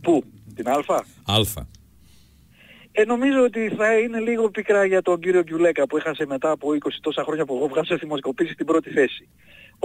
Πού, 0.00 0.24
την 0.54 0.68
Α; 0.68 0.72
Α. 1.24 1.72
Ε, 2.96 3.04
νομίζω 3.04 3.42
ότι 3.42 3.72
θα 3.76 3.98
είναι 3.98 4.18
λίγο 4.18 4.50
πικρά 4.50 4.84
για 4.84 5.02
τον 5.02 5.20
κύριο 5.20 5.42
Γκιουλέκα 5.42 5.86
που 5.86 5.96
έχασε 5.96 6.26
μετά 6.26 6.50
από 6.50 6.68
20 6.70 6.88
τόσα 7.00 7.22
χρόνια 7.22 7.44
που 7.44 7.54
εγώ 7.54 7.68
βγάζω 7.68 7.96
δημοσκοπήσεις 7.96 8.52
στην 8.52 8.66
πρώτη 8.66 8.90
θέση. 8.90 9.28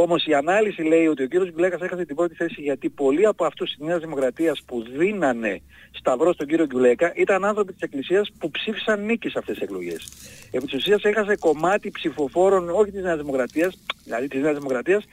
Όμως 0.04 0.26
η 0.26 0.34
ανάλυση 0.34 0.82
λέει 0.82 1.08
ότι 1.08 1.24
ο 1.24 1.28
κύριος 1.28 1.52
Γκουλέκας 1.52 1.82
έχασε 1.82 2.06
την 2.06 2.16
πρώτη 2.16 2.36
θέση 2.36 2.62
γιατί 2.62 2.90
πολλοί 2.90 3.26
από 3.26 3.46
αυτούς 3.46 3.70
της 3.70 3.86
Νέας 3.88 4.00
Δημοκρατίας 4.00 4.62
που 4.66 4.84
δίνανε 4.98 5.62
σταυρό 5.92 6.34
στον 6.34 6.48
κύριο 6.48 6.66
Γκουλέκα 6.66 7.14
ήταν 7.16 7.46
άνθρωποι 7.46 7.74
της 7.74 7.82
Εκκλησίας 7.82 8.30
που 8.40 8.52
ψήφισαν 8.52 9.06
νίκη 9.06 9.30
σε 9.30 9.40
αυτές 9.40 9.56
τις 9.56 9.64
εκλογές. 9.64 10.10
Επί 10.52 10.66
της 10.66 10.74
ουσίας 10.74 11.04
έχασε 11.04 11.36
κομμάτι 11.36 11.92
ψηφοφόρων 11.92 12.70
όχι 12.70 12.92
της 12.92 13.04
Νέας 13.04 13.18
Δημοκρατίας, 13.18 13.78
δηλαδή 14.04 14.28
της 14.28 14.42
Νέας 14.42 14.56
Δημοκρατίας, 14.58 15.04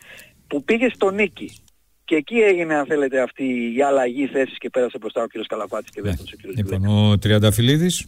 που 0.46 0.64
πήγε 0.64 0.88
στο 0.94 1.10
νίκη. 1.10 1.50
Και 2.04 2.14
εκεί 2.14 2.36
έγινε, 2.36 2.74
αν 2.74 2.86
θέλετε, 2.86 3.20
αυτή 3.20 3.74
η 3.76 3.82
αλλαγή 3.82 4.26
θέσης 4.26 4.58
και 4.58 4.70
πέρασε 4.70 4.98
μπροστά 5.00 5.22
ο 5.22 5.26
κύριος 5.26 5.46
Καλαπάτης 5.46 5.90
και 5.90 6.02
δεύτερος 6.02 6.32
ο 6.32 6.36
κύριος 6.36 6.56
Λοιπόν, 6.56 6.86
ο 6.86 7.18
Τριανταφυλλίδης. 7.18 8.06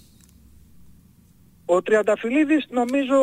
Ο 1.64 1.83
Τριανταφυλλίδης 1.83 2.67
νομίζω, 2.71 3.17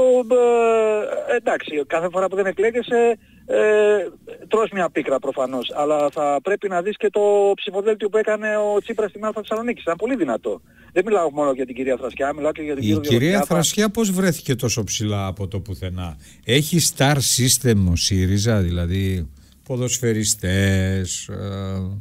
ε, 1.32 1.36
εντάξει, 1.36 1.84
κάθε 1.88 2.08
φορά 2.12 2.28
που 2.28 2.36
δεν 2.36 2.46
εκλέγεσαι 2.46 3.18
ε, 3.45 4.08
τρως 4.47 4.69
μια 4.71 4.89
πίκρα 4.89 5.19
προφανώς, 5.19 5.71
αλλά 5.75 6.10
θα 6.10 6.39
πρέπει 6.43 6.67
να 6.67 6.81
δεις 6.81 6.97
και 6.97 7.10
το 7.10 7.51
ψηφοδέλτιο 7.55 8.10
που 8.10 8.17
έκανε 8.17 8.58
ο 8.58 8.79
Τσίπρας 8.81 9.10
στην 9.10 9.25
Αλφα 9.25 9.39
Θεσσαλονίκη. 9.41 9.81
Ήταν 9.81 9.95
πολύ 9.95 10.15
δυνατό. 10.15 10.62
Δεν 10.91 11.03
μιλάω 11.05 11.31
μόνο 11.31 11.51
για 11.51 11.65
την 11.65 11.75
κυρία 11.75 11.97
Θρασκιά, 11.97 12.34
μιλάω 12.34 12.51
και 12.51 12.62
για 12.62 12.73
την 12.73 12.84
κυρία 12.84 12.99
Η 13.03 13.08
κυρία 13.08 13.41
Θρασκιά 13.41 13.89
πώς 13.89 14.12
βρέθηκε 14.12 14.55
τόσο 14.55 14.84
ψηλά 14.84 15.27
από 15.27 15.47
το 15.47 15.60
πουθενά; 15.60 16.17
Έχει 16.45 16.79
star 16.95 17.15
system 17.15 17.75
ο 17.91 17.95
ΣΥΡΙΖΑ, 17.95 18.62
δηλαδή 18.62 19.29
ποδοσφαιριστές, 19.63 21.27
ε, 21.27 21.99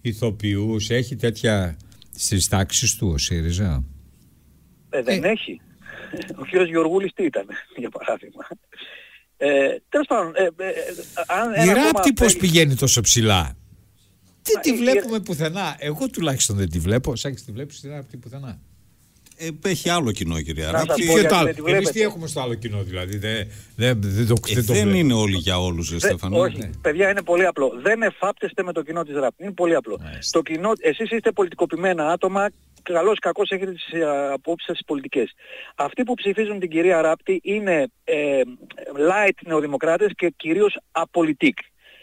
ηθοποιούς, 0.00 0.90
έχει 0.90 1.16
τέτοια 1.16 1.76
στις 2.14 2.48
τάξεις 2.48 2.96
του 2.96 3.10
ο 3.14 3.18
ΣΥΡΙΖΑ; 3.18 3.84
Ε, 4.90 5.02
δεν 5.02 5.24
ε. 5.24 5.28
έχει. 5.28 5.60
Ο 6.40 6.44
κύριος 6.44 6.68
Γεωργούλης 6.68 7.12
τι 7.12 7.24
ήταν, 7.24 7.46
για 7.82 7.88
παράδειγμα. 7.88 8.46
Ε, 9.40 9.76
τέλος 9.88 10.06
πάντων, 10.06 10.32
ε, 10.34 10.42
ε, 10.42 10.68
ε 11.62 11.64
η 11.64 11.72
ράπτη 11.72 12.12
πώς 12.12 12.36
πηγαίνει 12.36 12.74
τόσο 12.74 13.00
ψηλά; 13.00 13.56
Δεν 14.42 14.60
τη 14.60 14.72
βλέπουμε 14.72 15.20
πουθενά; 15.20 15.76
Εγώ 15.78 16.08
τουλάχιστον 16.08 16.56
δεν 16.56 16.70
τη 16.70 16.78
βλέπω. 16.78 17.16
Σάκης 17.16 17.44
τη 17.44 17.52
βλέπεις 17.52 17.80
τη 17.80 17.88
ράπτη 17.88 18.16
πουθενά; 18.16 18.60
Ε, 19.36 19.48
έχει 19.64 19.88
άλλο 19.88 20.12
κοινό, 20.12 20.40
κυρία 20.40 20.70
Ράπτη. 20.70 21.02
Εμείς 21.66 21.90
τι 21.90 22.00
έχουμε 22.00 22.26
στο 22.26 22.40
άλλο 22.40 22.54
κοινό, 22.54 22.82
δηλαδή; 22.82 23.16
Δεν, 23.16 23.48
δεν, 23.76 23.98
δεν, 24.02 24.26
το, 24.26 24.34
ε, 24.48 24.60
δεν, 24.60 24.94
είναι 24.94 25.12
όλοι 25.12 25.36
για 25.36 25.60
όλους, 25.60 25.94
Στέφανο. 25.96 26.38
Όχι, 26.38 26.58
ναι. 26.58 26.70
παιδιά, 26.80 27.10
είναι 27.10 27.22
πολύ 27.22 27.46
απλό. 27.46 27.72
Δεν 27.82 28.02
εφάπτεστε 28.02 28.62
με 28.62 28.72
το 28.72 28.82
κοινό 28.82 29.02
της 29.02 29.14
Ράπτη. 29.14 29.42
Είναι 29.42 29.52
πολύ 29.52 29.74
απλό. 29.74 30.00
Το 30.30 30.42
κοινό, 30.42 30.72
εσείς 30.80 31.10
είστε 31.10 31.32
πολιτικοποιημένα 31.32 32.08
άτομα, 32.08 32.48
καλώς 32.82 33.16
ή 33.16 33.20
κακώς 33.20 33.50
έχετε 33.50 33.72
τις 33.72 33.88
ε, 33.92 34.32
απόψεις 34.32 34.66
σας 34.66 34.80
πολιτικές. 34.86 35.32
Αυτοί 35.76 36.02
που 36.02 36.14
ψηφίζουν 36.14 36.58
την 36.58 36.70
κυρία 36.70 37.00
Ράπτη 37.00 37.40
είναι 37.42 37.86
ε, 38.04 38.40
light 38.96 39.38
νεοδημοκράτες 39.46 40.12
και 40.16 40.32
κυρίως 40.36 40.78
απολυτικ. 40.92 41.58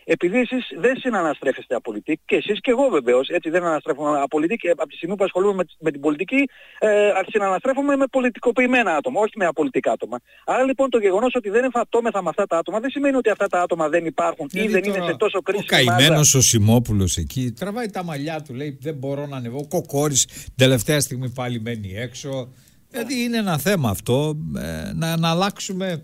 Επειδή 0.07 0.39
εσείς 0.39 0.67
δεν 0.79 0.97
συναναστρέφεστε 0.97 1.75
απολυτικ 1.75 2.19
και 2.25 2.35
εσείς 2.35 2.61
και 2.61 2.71
εγώ 2.71 2.87
βεβαίως, 2.89 3.29
έτσι 3.29 3.49
δεν 3.49 3.63
αναστρέφουμε 3.63 4.19
απολυτικ, 4.21 4.63
ε, 4.63 4.69
από 4.69 4.87
τη 4.87 4.95
στιγμή 4.95 5.15
που 5.15 5.23
ασχολούμαι 5.23 5.53
με, 5.53 5.63
με 5.79 5.91
την 5.91 6.01
πολιτική, 6.01 6.49
ε, 6.79 7.11
συναναστρέφουμε 7.27 7.95
με 7.95 8.05
πολιτικοποιημένα 8.11 8.95
άτομα, 8.95 9.19
όχι 9.19 9.33
με 9.35 9.45
απολυτικά 9.45 9.91
άτομα. 9.91 10.19
Άρα 10.45 10.63
λοιπόν 10.63 10.89
το 10.89 10.97
γεγονός 10.97 11.35
ότι 11.35 11.49
δεν 11.49 11.63
εμφατώμεθα 11.63 12.23
με 12.23 12.29
αυτά 12.29 12.45
τα 12.45 12.57
άτομα 12.57 12.79
δεν 12.79 12.89
σημαίνει 12.89 13.15
ότι 13.15 13.29
αυτά 13.29 13.47
τα 13.47 13.61
άτομα 13.61 13.89
δεν 13.89 14.05
υπάρχουν 14.05 14.49
ή 14.51 14.67
δεν 14.67 14.83
είναι 14.83 15.01
σε 15.05 15.15
τόσο 15.15 15.41
κρίσιμη 15.41 15.65
Ο 15.71 15.93
καημένος 15.95 16.33
ο 16.33 16.41
Σιμόπουλος 16.41 17.17
εκεί 17.17 17.51
τραβάει 17.51 17.89
τα 17.89 18.03
μαλλιά 18.03 18.41
του, 18.41 18.53
λέει 18.53 18.77
δεν 18.81 18.95
μπορώ 18.95 19.25
να 19.25 19.37
ανεβώ. 19.37 19.57
Ο 19.57 19.67
Κοκόρης 19.67 20.27
τελευταία 20.55 20.99
στιγμή 20.99 21.29
πάλι 21.29 21.61
μένει 21.61 21.93
έξω. 21.95 22.53
Δηλαδή 22.89 23.23
είναι 23.23 23.37
ένα 23.37 23.57
θέμα 23.57 23.89
αυτό 23.89 24.37
ε, 24.57 24.91
να, 24.93 25.17
να 25.17 25.29
αλλάξουμε 25.29 25.87
ε, 25.87 26.01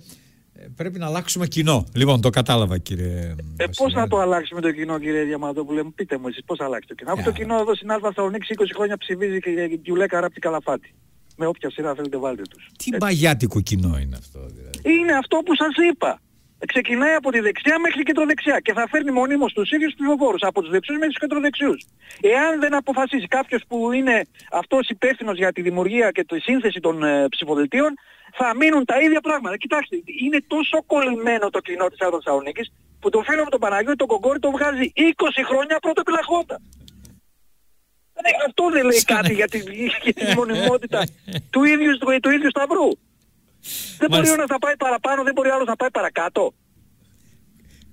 πρέπει 0.75 0.99
να 0.99 1.05
αλλάξουμε 1.05 1.47
κοινό. 1.47 1.85
Λοιπόν, 1.93 2.21
το 2.21 2.29
κατάλαβα 2.29 2.77
κύριε. 2.77 3.35
Ε, 3.57 3.65
πώς 3.75 3.93
θα 3.93 4.07
το 4.07 4.19
αλλάξουμε 4.19 4.61
το 4.61 4.71
κοινό, 4.71 4.99
κύριε 4.99 5.23
Διαμαντόπουλε, 5.23 5.83
μου 5.83 5.93
πείτε 5.93 6.17
μου 6.17 6.27
εσείς 6.27 6.43
πώς 6.45 6.57
θα 6.57 6.65
αλλάξει 6.65 6.87
το 6.87 6.95
κοινό; 6.95 7.11
Yeah. 7.11 7.17
Αυτό 7.17 7.31
το 7.31 7.37
κοινό 7.37 7.59
εδώ 7.59 7.75
στην 7.75 7.91
Αλφα 7.91 8.07
Θεσσαλονίκη 8.07 8.55
20 8.59 8.63
χρόνια 8.75 8.97
ψηφίζει 8.97 9.39
και 9.39 9.79
γιουλέκα 9.83 10.19
ράπτη 10.19 10.39
καλαφάτη. 10.39 10.93
Με 11.37 11.45
όποια 11.45 11.69
σειρά 11.69 11.93
θέλετε 11.95 12.17
βάλτε 12.17 12.41
τους. 12.41 12.65
Τι 12.77 12.85
Έτσι. 12.87 12.97
μπαγιάτικο 12.97 13.61
κοινό 13.61 13.97
είναι 13.97 14.15
αυτό, 14.19 14.39
δηλαδή. 14.39 14.99
Είναι 14.99 15.13
αυτό 15.13 15.37
που 15.45 15.55
σας 15.55 15.73
είπα. 15.91 16.21
Ξεκινάει 16.67 17.13
από 17.13 17.31
τη 17.31 17.39
δεξιά 17.39 17.79
μέχρι 17.79 18.03
και 18.03 18.13
το 18.13 18.25
δεξιά 18.25 18.59
και 18.59 18.73
θα 18.73 18.87
φέρνει 18.91 19.11
μονίμως 19.11 19.53
τους 19.53 19.71
ίδιους 19.71 19.93
ψηφοφόρους 19.93 20.41
από 20.41 20.61
τους 20.61 20.69
δεξιούς 20.69 20.97
μέχρι 20.97 21.13
τους 21.13 21.19
κεντροδεξιούς. 21.19 21.85
Εάν 22.21 22.59
δεν 22.59 22.73
αποφασίσει 22.75 23.27
κάποιος 23.27 23.63
που 23.67 23.91
είναι 23.91 24.21
αυτός 24.51 24.89
υπεύθυνος 24.89 25.37
για 25.37 25.51
τη 25.51 25.61
δημιουργία 25.61 26.11
και 26.11 26.23
τη 26.23 26.39
σύνθεση 26.39 26.79
των 26.79 27.03
ε, 27.03 27.27
ψηφοδελτίων 27.29 27.93
θα 28.33 28.55
μείνουν 28.55 28.85
τα 28.85 29.01
ίδια 29.01 29.21
πράγματα. 29.21 29.57
Κοιτάξτε, 29.57 29.95
είναι 30.21 30.43
τόσο 30.47 30.83
κολλημένο 30.85 31.49
το 31.49 31.59
κοινό 31.59 31.87
της 31.87 32.01
Άδων 32.01 32.21
Σαονίκης 32.21 32.71
που 32.99 33.09
το 33.09 33.21
φίλο 33.21 33.43
με 33.43 33.49
τον 33.49 33.59
Παναγιώτη 33.59 33.97
τον 33.97 34.07
Κογκόρη 34.07 34.39
το 34.39 34.51
βγάζει 34.51 34.91
20 34.95 35.01
χρόνια 35.49 35.79
πρώτο 35.79 36.01
επιλαχόντα. 36.05 36.59
Ε, 38.13 38.31
αυτό 38.47 38.69
δεν 38.69 38.85
λέει 38.85 39.03
κάτι 39.03 39.33
για 39.33 39.47
τη, 39.47 39.59
για 40.03 40.13
τη 40.13 40.35
μονιμότητα 40.35 41.03
του 41.53 41.63
ίδιου, 41.63 41.97
του, 41.97 42.19
του 42.21 42.29
ίδιου 42.29 42.49
σταυρού. 42.49 42.89
Δεν 43.97 44.09
μπορεί 44.09 44.29
ο 44.29 44.35
να 44.35 44.57
πάει 44.57 44.77
παραπάνω, 44.77 45.23
δεν 45.23 45.33
μπορεί 45.33 45.49
άλλος 45.49 45.67
να 45.67 45.75
πάει 45.75 45.91
παρακάτω. 45.91 46.53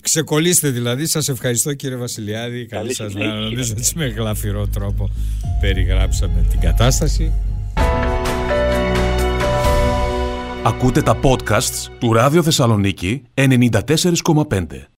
Ξεκολλήστε 0.00 0.68
δηλαδή. 0.70 1.06
Σας 1.06 1.28
ευχαριστώ 1.28 1.74
κύριε 1.74 1.96
Βασιλιάδη. 1.96 2.66
Καλή 2.66 2.94
σας 2.94 3.14
μέρα. 3.14 3.34
Νομίζω 3.34 3.74
ότι 3.76 3.92
με 3.94 4.06
γλαφυρό 4.06 4.66
τρόπο 4.66 5.10
περιγράψαμε 5.60 6.46
την 6.50 6.60
κατάσταση. 6.60 7.32
Ακούτε 10.64 11.02
τα 11.02 11.20
podcasts 11.22 11.90
του 11.98 12.12
Ράδιο 12.12 12.42
Θεσσαλονίκη 12.42 13.22
94,5. 13.34 14.97